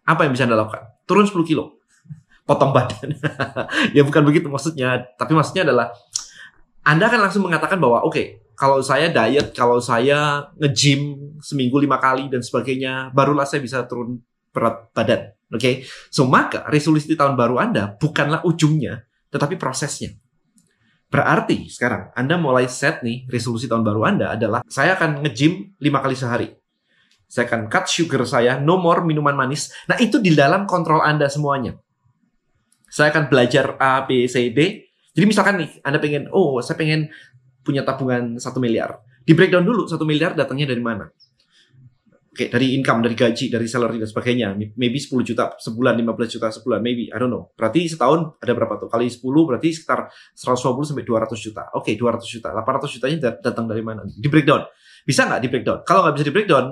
Apa 0.06 0.26
yang 0.26 0.38
bisa 0.38 0.46
Anda 0.46 0.58
lakukan? 0.62 0.86
Turun 1.10 1.26
10 1.26 1.34
kilo. 1.50 1.82
Potong 2.46 2.74
badan. 2.74 3.14
ya 3.98 4.02
bukan 4.06 4.22
begitu 4.26 4.50
maksudnya. 4.50 5.02
Tapi 5.18 5.34
maksudnya 5.34 5.66
adalah 5.66 5.94
Anda 6.86 7.10
akan 7.10 7.20
langsung 7.26 7.46
mengatakan 7.46 7.78
bahwa 7.82 8.06
oke, 8.06 8.14
okay, 8.14 8.39
kalau 8.60 8.84
saya 8.84 9.08
diet, 9.08 9.56
kalau 9.56 9.80
saya 9.80 10.52
nge-gym 10.60 11.16
seminggu 11.40 11.80
lima 11.80 11.96
kali 11.96 12.28
dan 12.28 12.44
sebagainya, 12.44 13.08
barulah 13.16 13.48
saya 13.48 13.64
bisa 13.64 13.88
turun 13.88 14.20
berat 14.52 14.92
badan. 14.92 15.32
Oke, 15.50 15.56
okay? 15.56 15.74
so 16.12 16.28
maka 16.28 16.68
resolusi 16.68 17.16
tahun 17.16 17.40
baru 17.40 17.56
Anda 17.56 17.96
bukanlah 17.96 18.44
ujungnya, 18.44 19.08
tetapi 19.32 19.56
prosesnya. 19.56 20.12
Berarti 21.08 21.72
sekarang 21.72 22.12
Anda 22.14 22.36
mulai 22.36 22.68
set 22.68 23.02
nih 23.02 23.32
resolusi 23.32 23.66
tahun 23.66 23.82
baru 23.82 24.06
Anda 24.06 24.36
adalah 24.36 24.62
saya 24.68 25.00
akan 25.00 25.24
nge-gym 25.24 25.80
5 25.80 26.04
kali 26.04 26.16
sehari. 26.20 26.50
Saya 27.32 27.48
akan 27.48 27.72
cut 27.72 27.88
sugar 27.88 28.28
saya, 28.28 28.60
no 28.60 28.76
more 28.76 29.08
minuman 29.08 29.40
manis. 29.40 29.72
Nah 29.88 29.96
itu 30.04 30.20
di 30.20 30.36
dalam 30.36 30.68
kontrol 30.68 31.00
Anda 31.00 31.32
semuanya. 31.32 31.80
Saya 32.92 33.16
akan 33.16 33.32
belajar 33.32 33.80
A, 33.80 34.04
B, 34.04 34.28
C, 34.28 34.52
D. 34.52 34.84
Jadi 35.16 35.26
misalkan 35.26 35.64
nih 35.64 35.80
Anda 35.82 35.98
pengen, 35.98 36.28
oh 36.30 36.60
saya 36.60 36.76
pengen 36.76 37.08
punya 37.70 37.86
tabungan 37.86 38.42
1 38.42 38.42
miliar. 38.58 38.98
Di 39.22 39.38
breakdown 39.38 39.62
dulu 39.62 39.86
1 39.86 40.02
miliar 40.10 40.34
datangnya 40.34 40.74
dari 40.74 40.82
mana? 40.82 41.06
Oke, 42.34 42.50
dari 42.50 42.74
income, 42.74 43.06
dari 43.06 43.14
gaji, 43.14 43.46
dari 43.52 43.70
salary 43.70 44.02
dan 44.02 44.10
sebagainya. 44.10 44.58
Maybe 44.74 44.98
10 44.98 45.22
juta 45.22 45.54
sebulan, 45.60 46.02
15 46.02 46.34
juta 46.40 46.48
sebulan, 46.50 46.80
maybe. 46.82 47.14
I 47.14 47.18
don't 47.22 47.30
know. 47.30 47.54
Berarti 47.54 47.86
setahun 47.86 48.42
ada 48.42 48.54
berapa 48.58 48.80
tuh? 48.82 48.90
Kali 48.90 49.06
10 49.06 49.22
berarti 49.46 49.70
sekitar 49.70 50.10
120 50.34 50.88
sampai 50.94 51.06
200 51.06 51.36
juta. 51.36 51.64
Oke, 51.78 51.94
200 51.94 52.26
juta. 52.26 52.50
800 52.56 52.96
jutanya 52.96 53.18
datang 53.38 53.70
dari 53.70 53.86
mana? 53.86 54.02
Di 54.08 54.26
breakdown. 54.26 54.66
Bisa 55.06 55.30
nggak 55.30 55.42
di 55.46 55.48
breakdown? 55.52 55.80
Kalau 55.86 56.00
nggak 56.08 56.16
bisa 56.16 56.26
di 56.26 56.34
breakdown, 56.34 56.66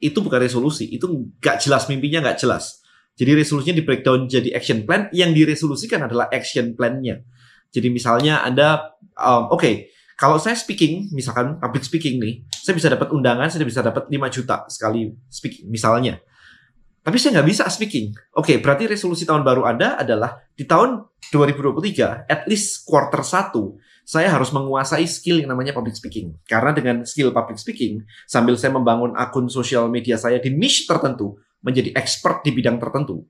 itu 0.00 0.18
bukan 0.18 0.40
resolusi. 0.42 0.88
Itu 0.90 1.06
nggak 1.38 1.56
jelas, 1.62 1.86
mimpinya 1.86 2.24
nggak 2.26 2.38
jelas. 2.40 2.80
Jadi 3.16 3.32
resolusinya 3.32 3.76
di 3.76 3.84
breakdown 3.84 4.28
jadi 4.28 4.54
action 4.56 4.88
plan. 4.88 5.12
Yang 5.12 5.30
diresolusikan 5.44 6.08
adalah 6.08 6.32
action 6.32 6.72
plan-nya. 6.72 7.20
Jadi 7.68 7.88
misalnya 7.92 8.40
Anda, 8.40 8.96
um, 9.12 9.52
oke, 9.52 9.60
okay, 9.60 9.74
kalau 10.16 10.40
saya 10.40 10.56
speaking, 10.56 11.12
misalkan 11.12 11.60
public 11.60 11.84
speaking 11.84 12.16
nih, 12.16 12.40
saya 12.48 12.72
bisa 12.72 12.88
dapat 12.88 13.12
undangan, 13.12 13.52
saya 13.52 13.68
bisa 13.68 13.84
dapat 13.84 14.08
5 14.08 14.16
juta 14.32 14.64
sekali 14.64 15.12
speaking, 15.28 15.68
misalnya. 15.68 16.16
Tapi 17.04 17.20
saya 17.20 17.38
nggak 17.38 17.48
bisa 17.52 17.68
speaking. 17.68 18.16
Oke, 18.32 18.56
okay, 18.56 18.56
berarti 18.58 18.88
resolusi 18.88 19.28
tahun 19.28 19.44
baru 19.44 19.68
Anda 19.68 20.00
adalah 20.00 20.40
di 20.56 20.64
tahun 20.64 21.04
2023, 21.28 22.32
at 22.32 22.48
least 22.48 22.88
quarter 22.88 23.20
1, 23.20 23.52
saya 24.08 24.32
harus 24.32 24.48
menguasai 24.56 25.04
skill 25.04 25.44
yang 25.44 25.52
namanya 25.52 25.76
public 25.76 25.92
speaking. 25.92 26.32
Karena 26.48 26.72
dengan 26.72 27.04
skill 27.04 27.36
public 27.36 27.60
speaking, 27.60 28.00
sambil 28.24 28.56
saya 28.56 28.72
membangun 28.72 29.12
akun 29.20 29.52
sosial 29.52 29.92
media 29.92 30.16
saya 30.16 30.40
di 30.40 30.48
niche 30.48 30.88
tertentu, 30.88 31.36
menjadi 31.60 31.92
expert 31.92 32.40
di 32.40 32.56
bidang 32.56 32.80
tertentu, 32.80 33.20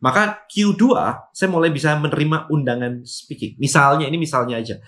maka 0.00 0.48
Q2 0.48 0.82
saya 1.30 1.48
mulai 1.52 1.68
bisa 1.68 1.92
menerima 2.00 2.48
undangan 2.48 3.04
speaking. 3.04 3.60
Misalnya, 3.60 4.08
ini 4.08 4.16
misalnya 4.16 4.56
aja 4.56 4.80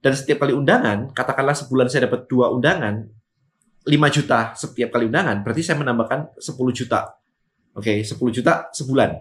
dan 0.00 0.16
setiap 0.16 0.48
kali 0.48 0.56
undangan, 0.56 1.12
katakanlah 1.12 1.52
sebulan 1.52 1.92
saya 1.92 2.08
dapat 2.08 2.24
dua 2.24 2.48
undangan, 2.48 3.04
5 3.84 4.16
juta 4.16 4.56
setiap 4.56 4.96
kali 4.96 5.12
undangan, 5.12 5.44
berarti 5.44 5.60
saya 5.60 5.76
menambahkan 5.76 6.40
10 6.40 6.56
juta. 6.72 7.20
Oke, 7.76 8.00
okay, 8.00 8.04
10 8.04 8.16
juta 8.32 8.72
sebulan. 8.72 9.20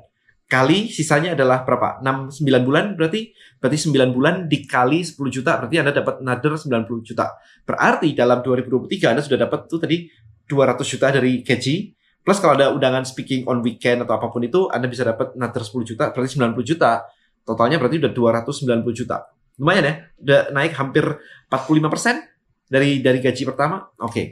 Kali 0.49 0.89
sisanya 0.89 1.37
adalah 1.37 1.61
berapa? 1.61 2.01
6 2.01 2.41
9 2.41 2.65
bulan 2.65 2.97
berarti 2.97 3.29
berarti 3.61 3.77
9 3.85 4.15
bulan 4.15 4.35
dikali 4.49 5.05
10 5.05 5.13
juta 5.29 5.61
berarti 5.61 5.75
Anda 5.77 5.93
dapat 5.93 6.25
another 6.25 6.57
90 6.57 7.05
juta. 7.05 7.37
Berarti 7.67 8.17
dalam 8.17 8.41
2023 8.41 9.13
Anda 9.13 9.21
sudah 9.21 9.45
dapat 9.45 9.69
tuh 9.69 9.77
tadi 9.77 10.09
200 10.49 10.81
juta 10.89 11.13
dari 11.13 11.45
gaji 11.45 11.93
plus 12.25 12.41
kalau 12.41 12.57
ada 12.57 12.73
undangan 12.73 13.05
speaking 13.05 13.45
on 13.45 13.61
weekend 13.61 14.01
atau 14.01 14.17
apa 14.17 14.33
pun 14.33 14.41
itu 14.41 14.65
Anda 14.73 14.89
bisa 14.89 15.05
dapat 15.05 15.37
another 15.37 15.61
10 15.61 15.85
juta 15.85 16.09
berarti 16.09 16.29
90 16.39 16.65
juta. 16.65 17.05
Totalnya 17.45 17.77
berarti 17.77 18.01
udah 18.01 18.11
290 18.41 18.89
juta 19.05 19.21
lumayan 19.59 19.83
ya, 19.83 19.93
udah 20.23 20.41
naik 20.55 20.73
hampir 20.79 21.05
45% 21.51 22.71
dari 22.71 23.03
dari 23.03 23.19
gaji 23.19 23.43
pertama. 23.43 23.83
Oke. 23.99 24.11
Okay. 24.11 24.25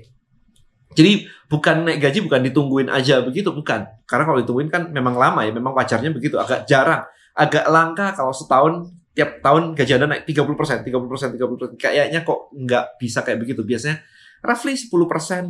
Jadi 0.98 1.30
bukan 1.52 1.86
naik 1.86 2.00
gaji 2.02 2.26
bukan 2.26 2.42
ditungguin 2.50 2.90
aja 2.90 3.22
begitu, 3.22 3.54
bukan. 3.54 3.86
Karena 4.10 4.24
kalau 4.26 4.40
ditungguin 4.42 4.72
kan 4.72 4.90
memang 4.90 5.14
lama 5.14 5.46
ya, 5.46 5.54
memang 5.54 5.76
wajarnya 5.78 6.10
begitu, 6.10 6.42
agak 6.42 6.66
jarang, 6.66 7.06
agak 7.38 7.70
langka 7.70 8.18
kalau 8.18 8.34
setahun 8.34 8.90
tiap 9.14 9.42
tahun 9.42 9.74
gaji 9.74 9.92
Anda 9.98 10.08
naik 10.14 10.30
30%, 10.30 10.86
30%, 10.86 11.34
30%. 11.38 11.78
Kayaknya 11.78 12.22
kok 12.22 12.54
nggak 12.54 12.86
bisa 13.02 13.26
kayak 13.26 13.42
begitu. 13.42 13.62
Biasanya 13.66 14.02
roughly 14.46 14.78
10%, 14.78 14.90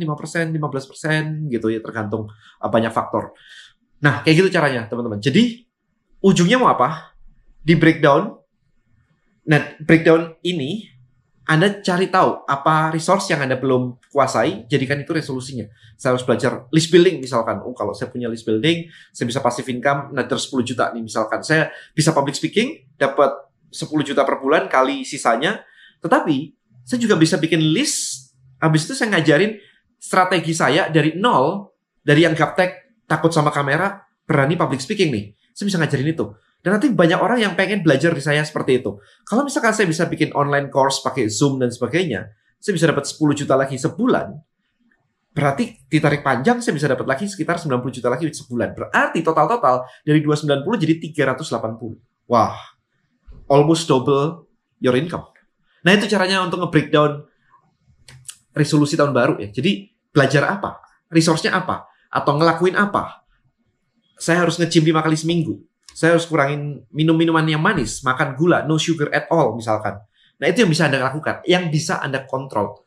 15% 0.00 1.52
gitu 1.52 1.66
ya 1.68 1.80
tergantung 1.84 2.32
uh, 2.32 2.70
banyak 2.72 2.88
faktor. 2.88 3.36
Nah, 4.00 4.24
kayak 4.24 4.36
gitu 4.40 4.48
caranya, 4.48 4.88
teman-teman. 4.88 5.20
Jadi 5.20 5.68
ujungnya 6.24 6.56
mau 6.56 6.72
apa? 6.72 7.12
Di 7.60 7.76
breakdown 7.76 8.37
Nah, 9.48 9.80
breakdown 9.80 10.36
ini 10.44 10.84
Anda 11.48 11.80
cari 11.80 12.12
tahu 12.12 12.44
apa 12.44 12.92
resource 12.92 13.32
yang 13.32 13.40
Anda 13.40 13.56
belum 13.56 14.12
kuasai, 14.12 14.68
jadikan 14.68 15.00
itu 15.00 15.16
resolusinya. 15.16 15.64
Saya 15.96 16.12
harus 16.12 16.28
belajar 16.28 16.68
list 16.68 16.92
building 16.92 17.24
misalkan. 17.24 17.64
Oh, 17.64 17.72
kalau 17.72 17.96
saya 17.96 18.12
punya 18.12 18.28
list 18.28 18.44
building, 18.44 18.84
saya 19.16 19.24
bisa 19.24 19.40
passive 19.40 19.64
income 19.72 20.12
terus 20.28 20.52
10 20.52 20.60
juta 20.68 20.92
nih 20.92 21.00
misalkan. 21.00 21.40
Saya 21.40 21.72
bisa 21.96 22.12
public 22.12 22.36
speaking, 22.36 22.84
dapat 23.00 23.32
10 23.72 23.88
juta 24.04 24.28
per 24.28 24.36
bulan 24.44 24.68
kali 24.68 25.08
sisanya. 25.08 25.64
Tetapi 26.04 26.52
saya 26.84 27.00
juga 27.00 27.16
bisa 27.16 27.40
bikin 27.40 27.64
list, 27.72 28.36
habis 28.60 28.84
itu 28.84 28.92
saya 28.92 29.16
ngajarin 29.16 29.56
strategi 29.96 30.52
saya 30.52 30.92
dari 30.92 31.16
nol, 31.16 31.72
dari 32.04 32.28
yang 32.28 32.36
gaptek, 32.36 33.00
takut 33.08 33.32
sama 33.32 33.48
kamera, 33.48 34.04
berani 34.28 34.52
public 34.60 34.84
speaking 34.84 35.08
nih. 35.08 35.32
Saya 35.56 35.64
bisa 35.64 35.80
ngajarin 35.80 36.12
itu. 36.12 36.28
Dan 36.58 36.74
nanti 36.74 36.90
banyak 36.90 37.22
orang 37.22 37.38
yang 37.38 37.54
pengen 37.54 37.86
belajar 37.86 38.10
di 38.10 38.18
saya 38.18 38.42
seperti 38.42 38.82
itu. 38.82 38.98
Kalau 39.22 39.46
misalkan 39.46 39.70
saya 39.70 39.86
bisa 39.86 40.10
bikin 40.10 40.34
online 40.34 40.66
course 40.74 40.98
pakai 41.06 41.30
Zoom 41.30 41.62
dan 41.62 41.70
sebagainya, 41.70 42.34
saya 42.58 42.72
bisa 42.74 42.90
dapat 42.90 43.06
10 43.06 43.38
juta 43.38 43.54
lagi 43.54 43.78
sebulan. 43.78 44.34
Berarti 45.30 45.86
ditarik 45.86 46.26
panjang 46.26 46.58
saya 46.58 46.74
bisa 46.74 46.90
dapat 46.90 47.06
lagi 47.06 47.30
sekitar 47.30 47.62
90 47.62 47.94
juta 47.94 48.10
lagi 48.10 48.26
sebulan. 48.26 48.74
Berarti 48.74 49.22
total-total 49.22 49.86
dari 50.02 50.18
290 50.18 50.82
jadi 50.82 50.94
380. 51.38 52.26
Wah, 52.26 52.58
almost 53.46 53.86
double 53.86 54.50
your 54.82 54.98
income. 54.98 55.30
Nah 55.86 55.94
itu 55.94 56.10
caranya 56.10 56.42
untuk 56.42 56.58
nge-breakdown 56.66 57.22
resolusi 58.50 58.98
tahun 58.98 59.14
baru 59.14 59.38
ya. 59.38 59.54
Jadi 59.54 59.94
belajar 60.10 60.58
apa? 60.58 60.82
Resource-nya 61.06 61.54
apa? 61.54 61.86
Atau 62.10 62.34
ngelakuin 62.34 62.74
apa? 62.74 63.22
Saya 64.18 64.42
harus 64.42 64.58
nge-gym 64.58 64.90
5 64.90 65.06
kali 65.06 65.14
seminggu 65.14 65.62
saya 65.98 66.14
harus 66.14 66.30
kurangin 66.30 66.86
minum 66.94 67.18
minuman 67.18 67.42
yang 67.42 67.58
manis, 67.58 68.06
makan 68.06 68.38
gula, 68.38 68.62
no 68.62 68.78
sugar 68.78 69.10
at 69.10 69.26
all 69.34 69.58
misalkan. 69.58 69.98
Nah 70.38 70.46
itu 70.46 70.62
yang 70.62 70.70
bisa 70.70 70.86
Anda 70.86 71.02
lakukan, 71.02 71.42
yang 71.42 71.74
bisa 71.74 71.98
Anda 71.98 72.22
kontrol. 72.22 72.86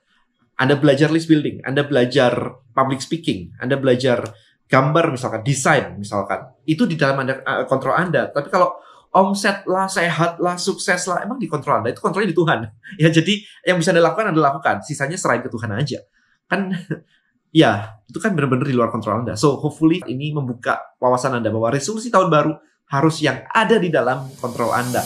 Anda 0.55 0.79
belajar 0.79 1.11
list 1.11 1.27
building, 1.27 1.59
Anda 1.67 1.83
belajar 1.83 2.31
public 2.71 3.03
speaking, 3.03 3.51
Anda 3.59 3.75
belajar 3.75 4.31
gambar 4.71 5.11
misalkan, 5.11 5.43
desain 5.43 5.99
misalkan. 5.99 6.55
Itu 6.63 6.87
di 6.87 6.95
dalam 6.95 7.19
Anda 7.19 7.43
uh, 7.43 7.67
kontrol 7.67 7.99
Anda. 7.99 8.31
Tapi 8.31 8.47
kalau 8.47 8.79
omset 9.11 9.67
lah, 9.67 9.91
sehat 9.91 10.39
lah, 10.39 10.55
sukses 10.55 11.03
lah, 11.11 11.19
emang 11.27 11.35
dikontrol 11.35 11.83
Anda. 11.83 11.91
Itu 11.91 11.99
kontrolnya 11.99 12.31
di 12.31 12.37
Tuhan. 12.39 12.59
Ya 13.03 13.11
jadi 13.11 13.43
yang 13.67 13.83
bisa 13.83 13.91
Anda 13.91 14.07
lakukan 14.07 14.31
Anda 14.31 14.39
lakukan. 14.39 14.87
Sisanya 14.87 15.19
serahin 15.19 15.43
ke 15.43 15.51
Tuhan 15.51 15.67
aja. 15.75 15.99
Kan 16.47 16.71
ya 17.51 17.99
itu 18.07 18.23
kan 18.23 18.31
benar-benar 18.31 18.63
di 18.63 18.71
luar 18.71 18.87
kontrol 18.87 19.19
Anda. 19.19 19.35
So 19.35 19.59
hopefully 19.59 19.99
ini 20.07 20.31
membuka 20.31 20.79
wawasan 21.03 21.43
Anda 21.43 21.51
bahwa 21.51 21.75
resolusi 21.75 22.07
tahun 22.07 22.31
baru 22.31 22.70
harus 22.91 23.23
yang 23.23 23.47
ada 23.47 23.79
di 23.79 23.87
dalam 23.87 24.27
kontrol 24.37 24.75
Anda. 24.75 25.01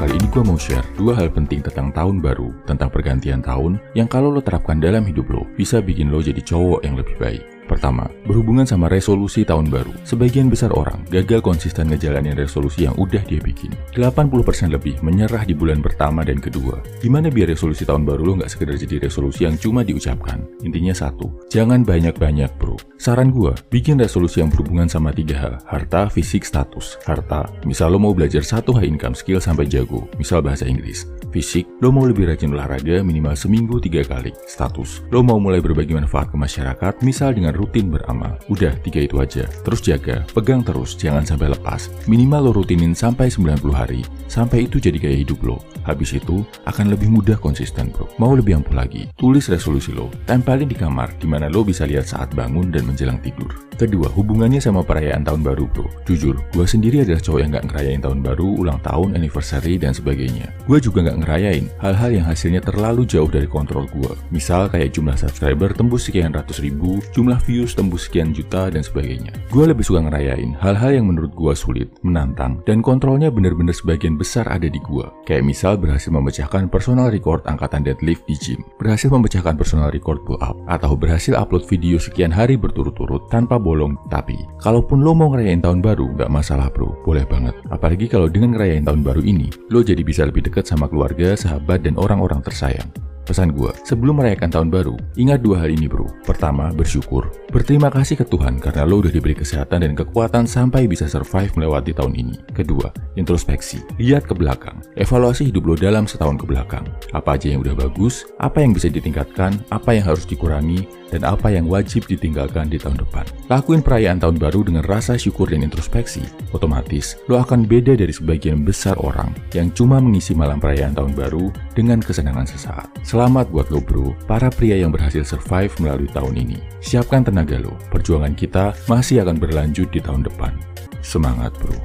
kali 0.00 0.16
ini 0.16 0.32
gue 0.32 0.40
mau 0.40 0.56
share 0.56 0.86
dua 0.96 1.12
hal 1.12 1.28
penting 1.28 1.60
tentang 1.60 1.92
tahun 1.92 2.24
baru, 2.24 2.48
tentang 2.64 2.88
pergantian 2.88 3.44
tahun 3.44 3.76
yang 3.92 4.08
kalau 4.08 4.32
lo 4.32 4.40
terapkan 4.40 4.80
dalam 4.80 5.04
hidup 5.04 5.28
lo, 5.28 5.44
bisa 5.60 5.84
bikin 5.84 6.08
lo 6.08 6.24
jadi 6.24 6.40
cowok 6.40 6.80
yang 6.88 6.96
lebih 6.96 7.20
baik. 7.20 7.59
Pertama, 7.70 8.10
berhubungan 8.26 8.66
sama 8.66 8.90
resolusi 8.90 9.46
tahun 9.46 9.70
baru. 9.70 9.94
Sebagian 10.02 10.50
besar 10.50 10.74
orang 10.74 11.06
gagal 11.06 11.38
konsisten 11.38 11.86
ngejalanin 11.86 12.34
resolusi 12.34 12.90
yang 12.90 12.98
udah 12.98 13.22
dia 13.22 13.38
bikin. 13.38 13.70
80% 13.94 14.74
lebih 14.74 14.98
menyerah 15.06 15.46
di 15.46 15.54
bulan 15.54 15.78
pertama 15.78 16.26
dan 16.26 16.42
kedua. 16.42 16.82
Gimana 16.98 17.30
biar 17.30 17.54
resolusi 17.54 17.86
tahun 17.86 18.02
baru 18.02 18.26
lo 18.26 18.32
nggak 18.42 18.50
sekedar 18.50 18.74
jadi 18.74 19.06
resolusi 19.06 19.46
yang 19.46 19.54
cuma 19.54 19.86
diucapkan? 19.86 20.42
Intinya 20.66 20.90
satu, 20.90 21.30
jangan 21.46 21.86
banyak-banyak 21.86 22.50
bro. 22.58 22.74
Saran 22.98 23.30
gua, 23.30 23.54
bikin 23.70 24.02
resolusi 24.02 24.42
yang 24.42 24.50
berhubungan 24.50 24.90
sama 24.90 25.14
tiga 25.14 25.38
hal. 25.38 25.54
Harta, 25.70 26.10
fisik, 26.10 26.42
status. 26.42 26.98
Harta, 27.06 27.46
misal 27.62 27.94
lo 27.94 28.02
mau 28.02 28.10
belajar 28.10 28.42
satu 28.42 28.74
high 28.74 28.90
income 28.90 29.14
skill 29.14 29.38
sampai 29.38 29.70
jago, 29.70 30.10
misal 30.18 30.42
bahasa 30.42 30.66
Inggris. 30.66 31.06
Fisik, 31.30 31.70
lo 31.78 31.94
mau 31.94 32.02
lebih 32.02 32.26
rajin 32.26 32.50
olahraga 32.50 33.06
minimal 33.06 33.38
seminggu 33.38 33.78
tiga 33.78 34.02
kali. 34.02 34.34
Status, 34.50 35.06
lo 35.14 35.22
mau 35.22 35.38
mulai 35.38 35.62
berbagi 35.62 35.94
manfaat 35.94 36.34
ke 36.34 36.36
masyarakat, 36.36 37.06
misal 37.06 37.30
dengan 37.30 37.54
rutin 37.60 37.92
beramal. 37.92 38.40
Udah, 38.48 38.72
tiga 38.80 39.04
itu 39.04 39.20
aja. 39.20 39.44
Terus 39.44 39.84
jaga, 39.84 40.24
pegang 40.32 40.64
terus, 40.64 40.96
jangan 40.96 41.28
sampai 41.28 41.52
lepas. 41.52 41.92
Minimal 42.08 42.48
lo 42.48 42.52
rutinin 42.56 42.96
sampai 42.96 43.28
90 43.28 43.68
hari, 43.76 44.00
sampai 44.32 44.64
itu 44.64 44.80
jadi 44.80 44.96
gaya 44.96 45.20
hidup 45.20 45.44
lo. 45.44 45.60
Habis 45.90 46.14
itu, 46.22 46.46
akan 46.70 46.94
lebih 46.94 47.10
mudah 47.10 47.34
konsisten 47.34 47.90
bro. 47.90 48.06
Mau 48.22 48.30
lebih 48.38 48.62
ampuh 48.62 48.78
lagi, 48.78 49.10
tulis 49.18 49.50
resolusi 49.50 49.90
lo, 49.90 50.06
tempelin 50.22 50.70
di 50.70 50.78
kamar, 50.78 51.18
di 51.18 51.26
mana 51.26 51.50
lo 51.50 51.66
bisa 51.66 51.82
lihat 51.82 52.06
saat 52.06 52.30
bangun 52.30 52.70
dan 52.70 52.86
menjelang 52.86 53.18
tidur. 53.18 53.50
Kedua, 53.74 54.12
hubungannya 54.12 54.60
sama 54.60 54.84
perayaan 54.84 55.24
tahun 55.24 55.40
baru 55.40 55.64
bro. 55.72 55.88
Jujur, 56.04 56.36
gue 56.52 56.66
sendiri 56.68 57.00
adalah 57.02 57.18
cowok 57.18 57.40
yang 57.40 57.50
gak 57.56 57.66
ngerayain 57.72 58.00
tahun 58.04 58.20
baru, 58.20 58.48
ulang 58.60 58.78
tahun, 58.84 59.16
anniversary, 59.16 59.80
dan 59.80 59.96
sebagainya. 59.96 60.52
Gue 60.68 60.78
juga 60.84 61.08
gak 61.08 61.24
ngerayain 61.24 61.66
hal-hal 61.80 62.10
yang 62.12 62.26
hasilnya 62.28 62.60
terlalu 62.60 63.08
jauh 63.08 63.26
dari 63.32 63.48
kontrol 63.48 63.88
gue. 63.88 64.12
Misal 64.28 64.68
kayak 64.68 64.92
jumlah 64.92 65.16
subscriber 65.16 65.72
tembus 65.72 66.06
sekian 66.06 66.36
ratus 66.36 66.60
ribu, 66.60 67.00
jumlah 67.16 67.40
views 67.48 67.72
tembus 67.72 68.06
sekian 68.06 68.36
juta, 68.36 68.68
dan 68.68 68.84
sebagainya. 68.84 69.32
Gue 69.48 69.64
lebih 69.64 69.82
suka 69.82 70.04
ngerayain 70.04 70.60
hal-hal 70.60 71.00
yang 71.00 71.08
menurut 71.08 71.32
gue 71.32 71.54
sulit, 71.56 71.88
menantang, 72.04 72.60
dan 72.68 72.84
kontrolnya 72.84 73.32
bener-bener 73.32 73.72
sebagian 73.72 74.20
besar 74.20 74.44
ada 74.52 74.68
di 74.68 74.76
gue. 74.76 75.08
Kayak 75.24 75.48
misal 75.48 75.79
berhasil 75.80 76.12
memecahkan 76.12 76.68
personal 76.68 77.08
record 77.08 77.40
angkatan 77.48 77.82
deadlift 77.82 78.22
di 78.28 78.36
gym, 78.36 78.60
berhasil 78.76 79.08
memecahkan 79.08 79.56
personal 79.56 79.88
record 79.88 80.20
pull 80.28 80.36
up, 80.44 80.54
atau 80.68 80.92
berhasil 80.94 81.32
upload 81.34 81.64
video 81.64 81.96
sekian 81.96 82.30
hari 82.30 82.60
berturut-turut 82.60 83.26
tanpa 83.32 83.56
bolong. 83.56 83.96
Tapi, 84.12 84.36
kalaupun 84.60 85.00
lo 85.00 85.16
mau 85.16 85.32
ngerayain 85.32 85.64
tahun 85.64 85.80
baru, 85.80 86.12
nggak 86.20 86.30
masalah 86.30 86.68
bro, 86.70 86.92
boleh 87.02 87.24
banget. 87.24 87.56
Apalagi 87.72 88.06
kalau 88.06 88.28
dengan 88.28 88.54
ngerayain 88.54 88.84
tahun 88.84 89.00
baru 89.00 89.24
ini, 89.24 89.48
lo 89.72 89.80
jadi 89.80 90.04
bisa 90.04 90.28
lebih 90.28 90.44
dekat 90.46 90.68
sama 90.68 90.86
keluarga, 90.86 91.32
sahabat, 91.32 91.82
dan 91.82 91.96
orang-orang 91.96 92.44
tersayang. 92.44 92.86
Pesan 93.30 93.54
gue, 93.54 93.70
sebelum 93.86 94.18
merayakan 94.18 94.50
tahun 94.50 94.68
baru, 94.74 94.98
ingat 95.14 95.38
dua 95.38 95.62
hal 95.62 95.70
ini 95.70 95.86
bro. 95.86 96.02
Pertama, 96.26 96.74
bersyukur. 96.74 97.30
Berterima 97.54 97.86
kasih 97.86 98.18
ke 98.18 98.26
Tuhan 98.26 98.58
karena 98.58 98.82
lo 98.82 98.98
udah 98.98 99.14
diberi 99.14 99.38
kesehatan 99.38 99.86
dan 99.86 99.94
kekuatan 99.94 100.50
sampai 100.50 100.90
bisa 100.90 101.06
survive 101.06 101.54
melewati 101.54 101.94
tahun 101.94 102.18
ini. 102.18 102.34
Kedua, 102.50 102.90
introspeksi. 103.14 103.86
Lihat 104.02 104.26
ke 104.26 104.34
belakang. 104.34 104.82
Evaluasi 104.98 105.46
hidup 105.46 105.62
lo 105.62 105.74
dalam 105.78 106.10
setahun 106.10 106.42
ke 106.42 106.44
belakang. 106.50 106.82
Apa 107.14 107.38
aja 107.38 107.54
yang 107.54 107.62
udah 107.62 107.78
bagus, 107.78 108.26
apa 108.42 108.66
yang 108.66 108.74
bisa 108.74 108.90
ditingkatkan, 108.90 109.62
apa 109.70 109.94
yang 109.94 110.10
harus 110.10 110.26
dikurangi, 110.26 110.90
dan 111.10 111.26
apa 111.26 111.50
yang 111.50 111.66
wajib 111.66 112.06
ditinggalkan 112.06 112.70
di 112.70 112.78
tahun 112.78 113.02
depan. 113.02 113.26
Lakuin 113.50 113.82
perayaan 113.82 114.22
tahun 114.22 114.38
baru 114.38 114.64
dengan 114.64 114.86
rasa 114.86 115.18
syukur 115.18 115.50
dan 115.50 115.66
introspeksi. 115.66 116.22
Otomatis, 116.54 117.18
lo 117.26 117.42
akan 117.42 117.66
beda 117.66 117.98
dari 117.98 118.14
sebagian 118.14 118.62
besar 118.62 118.96
orang 119.02 119.34
yang 119.52 119.68
cuma 119.74 119.98
mengisi 119.98 120.32
malam 120.32 120.62
perayaan 120.62 120.94
tahun 120.96 121.12
baru 121.18 121.50
dengan 121.74 121.98
kesenangan 122.00 122.46
sesaat. 122.46 122.88
Selamat 123.04 123.50
buat 123.50 123.68
lo 123.68 123.82
bro, 123.82 124.14
para 124.30 124.48
pria 124.48 124.78
yang 124.78 124.94
berhasil 124.94 125.26
survive 125.26 125.74
melalui 125.82 126.08
tahun 126.14 126.38
ini. 126.38 126.58
Siapkan 126.80 127.26
tenaga 127.26 127.60
lo, 127.60 127.74
perjuangan 127.92 128.32
kita 128.32 128.72
masih 128.88 129.26
akan 129.26 129.36
berlanjut 129.36 129.90
di 129.92 130.00
tahun 130.00 130.24
depan. 130.24 130.56
Semangat 131.04 131.52
bro. 131.58 131.76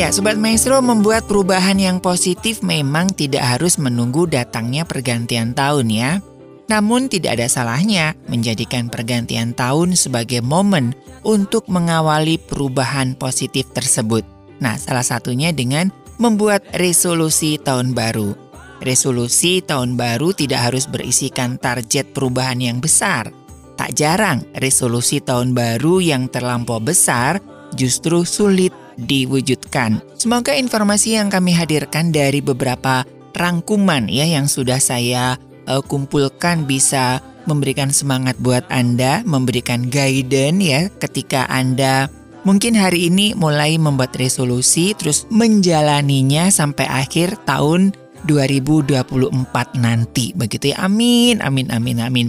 Ya, 0.00 0.08
Sobat 0.08 0.40
Maestro 0.40 0.80
membuat 0.80 1.28
perubahan 1.28 1.76
yang 1.76 2.00
positif 2.00 2.64
memang 2.64 3.12
tidak 3.12 3.44
harus 3.44 3.76
menunggu 3.76 4.24
datangnya 4.24 4.88
pergantian 4.88 5.52
tahun 5.52 5.92
ya. 5.92 6.24
Namun 6.72 7.12
tidak 7.12 7.36
ada 7.36 7.52
salahnya 7.52 8.16
menjadikan 8.24 8.88
pergantian 8.88 9.52
tahun 9.52 10.00
sebagai 10.00 10.40
momen 10.40 10.96
untuk 11.20 11.68
mengawali 11.68 12.40
perubahan 12.40 13.12
positif 13.12 13.68
tersebut. 13.76 14.24
Nah, 14.64 14.80
salah 14.80 15.04
satunya 15.04 15.52
dengan 15.52 15.92
membuat 16.16 16.64
resolusi 16.80 17.60
tahun 17.60 17.92
baru. 17.92 18.32
Resolusi 18.80 19.60
tahun 19.60 20.00
baru 20.00 20.32
tidak 20.32 20.72
harus 20.72 20.88
berisikan 20.88 21.60
target 21.60 22.16
perubahan 22.16 22.56
yang 22.56 22.80
besar. 22.80 23.28
Tak 23.76 23.92
jarang, 23.92 24.48
resolusi 24.56 25.20
tahun 25.20 25.52
baru 25.52 26.00
yang 26.00 26.32
terlampau 26.32 26.80
besar 26.80 27.36
justru 27.76 28.24
sulit 28.24 28.72
diwujudkan. 29.04 30.04
Semoga 30.20 30.52
informasi 30.52 31.16
yang 31.16 31.32
kami 31.32 31.56
hadirkan 31.56 32.12
dari 32.12 32.44
beberapa 32.44 33.02
rangkuman 33.32 34.10
ya 34.10 34.26
yang 34.26 34.46
sudah 34.50 34.78
saya 34.82 35.40
uh, 35.70 35.80
kumpulkan 35.80 36.68
bisa 36.68 37.24
memberikan 37.48 37.88
semangat 37.88 38.36
buat 38.38 38.62
Anda, 38.68 39.24
memberikan 39.24 39.88
guidance 39.88 40.60
ya 40.60 40.80
ketika 41.00 41.48
Anda 41.48 42.12
mungkin 42.44 42.76
hari 42.76 43.12
ini 43.12 43.36
mulai 43.36 43.76
membuat 43.76 44.16
resolusi 44.16 44.96
terus 44.96 45.28
menjalaninya 45.28 46.48
sampai 46.48 46.88
akhir 46.88 47.36
tahun 47.44 47.92
2024 48.28 49.32
nanti 49.80 50.36
begitu 50.36 50.76
ya. 50.76 50.84
Amin, 50.84 51.40
amin, 51.40 51.72
amin, 51.72 51.98
amin. 52.04 52.28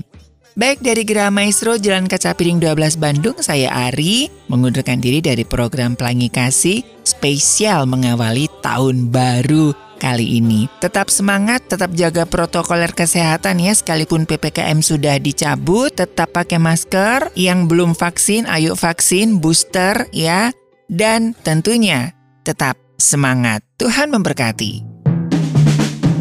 Baik 0.52 0.84
dari 0.84 1.08
Gerah 1.08 1.32
Maestro 1.32 1.80
Jalan 1.80 2.12
Kaca 2.12 2.36
Piring 2.36 2.60
12 2.60 3.00
Bandung, 3.00 3.40
saya 3.40 3.72
Ari 3.72 4.28
mengundurkan 4.52 5.00
diri 5.00 5.24
dari 5.24 5.48
program 5.48 5.96
Pelangi 5.96 6.28
Kasih 6.28 6.84
spesial 7.08 7.88
mengawali 7.88 8.52
tahun 8.60 9.08
baru 9.16 9.72
kali 9.96 10.44
ini. 10.44 10.68
Tetap 10.84 11.08
semangat, 11.08 11.72
tetap 11.72 11.96
jaga 11.96 12.28
protokoler 12.28 12.92
kesehatan 12.92 13.64
ya 13.64 13.72
sekalipun 13.72 14.28
PPKM 14.28 14.84
sudah 14.84 15.24
dicabut, 15.24 15.96
tetap 15.96 16.36
pakai 16.36 16.60
masker. 16.60 17.32
Yang 17.40 17.60
belum 17.72 17.96
vaksin, 17.96 18.44
ayo 18.44 18.76
vaksin 18.76 19.40
booster 19.40 20.12
ya. 20.12 20.52
Dan 20.92 21.32
tentunya 21.48 22.12
tetap 22.44 22.76
semangat. 23.00 23.64
Tuhan 23.80 24.12
memberkati. 24.12 24.84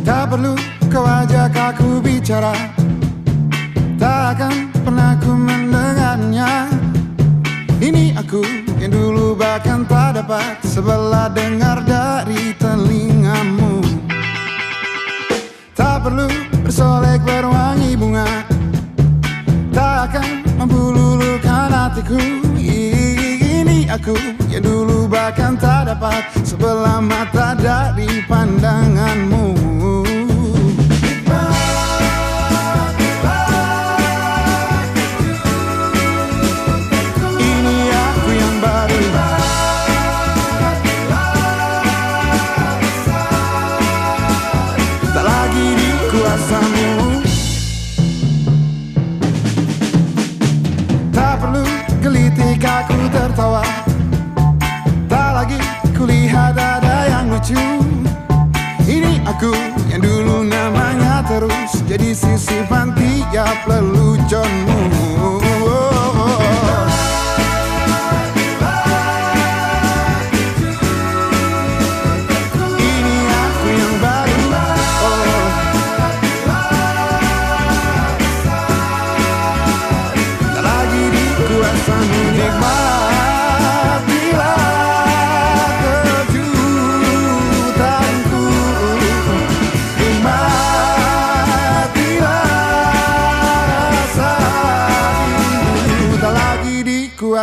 Tak 0.06 0.30
perlu 0.30 0.54
kau 0.86 1.02
ajak 1.02 1.50
aku 1.50 1.98
bicara 1.98 2.54
dapat 10.30 10.62
Sebelah 10.62 11.26
dengar 11.34 11.82
dari 11.82 12.54
telingamu. 12.54 13.82
Tak 15.74 16.06
perlu 16.06 16.30
bersolek 16.62 17.18
berwangi 17.26 17.98
bunga. 17.98 18.46
Tak 19.74 20.14
akan 20.14 20.28
mampu 20.54 20.94
luluhkan 20.94 21.74
hatiku. 21.74 22.22
Ini 22.54 23.90
aku 23.90 24.14
yang 24.54 24.62
dulu 24.62 25.10
bahkan 25.10 25.58
tak 25.58 25.90
dapat. 25.90 26.22
Sebelah 26.46 27.02
mata 27.02 27.58
dari 27.58 28.22
pandanganmu 28.30 29.39
lucu 57.51 57.66
Ini 58.86 59.22
aku 59.26 59.53
yang 59.90 60.03
dulu 60.03 60.46
namanya 60.46 61.22
terus 61.26 61.82
Jadi 61.86 62.14
sisipan 62.14 62.94
tiap 62.94 63.66
leluconmu 63.66 64.99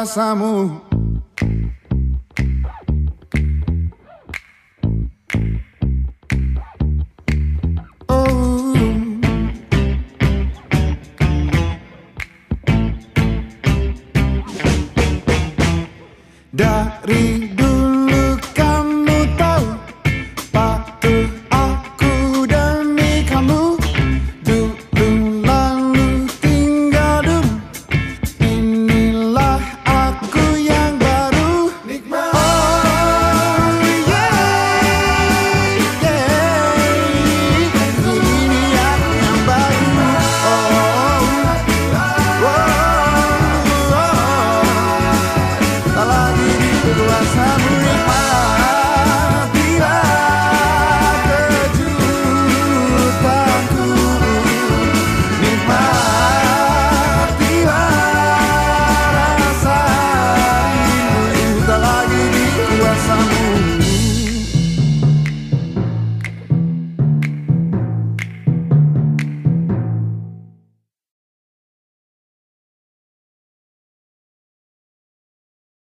di 0.06 0.87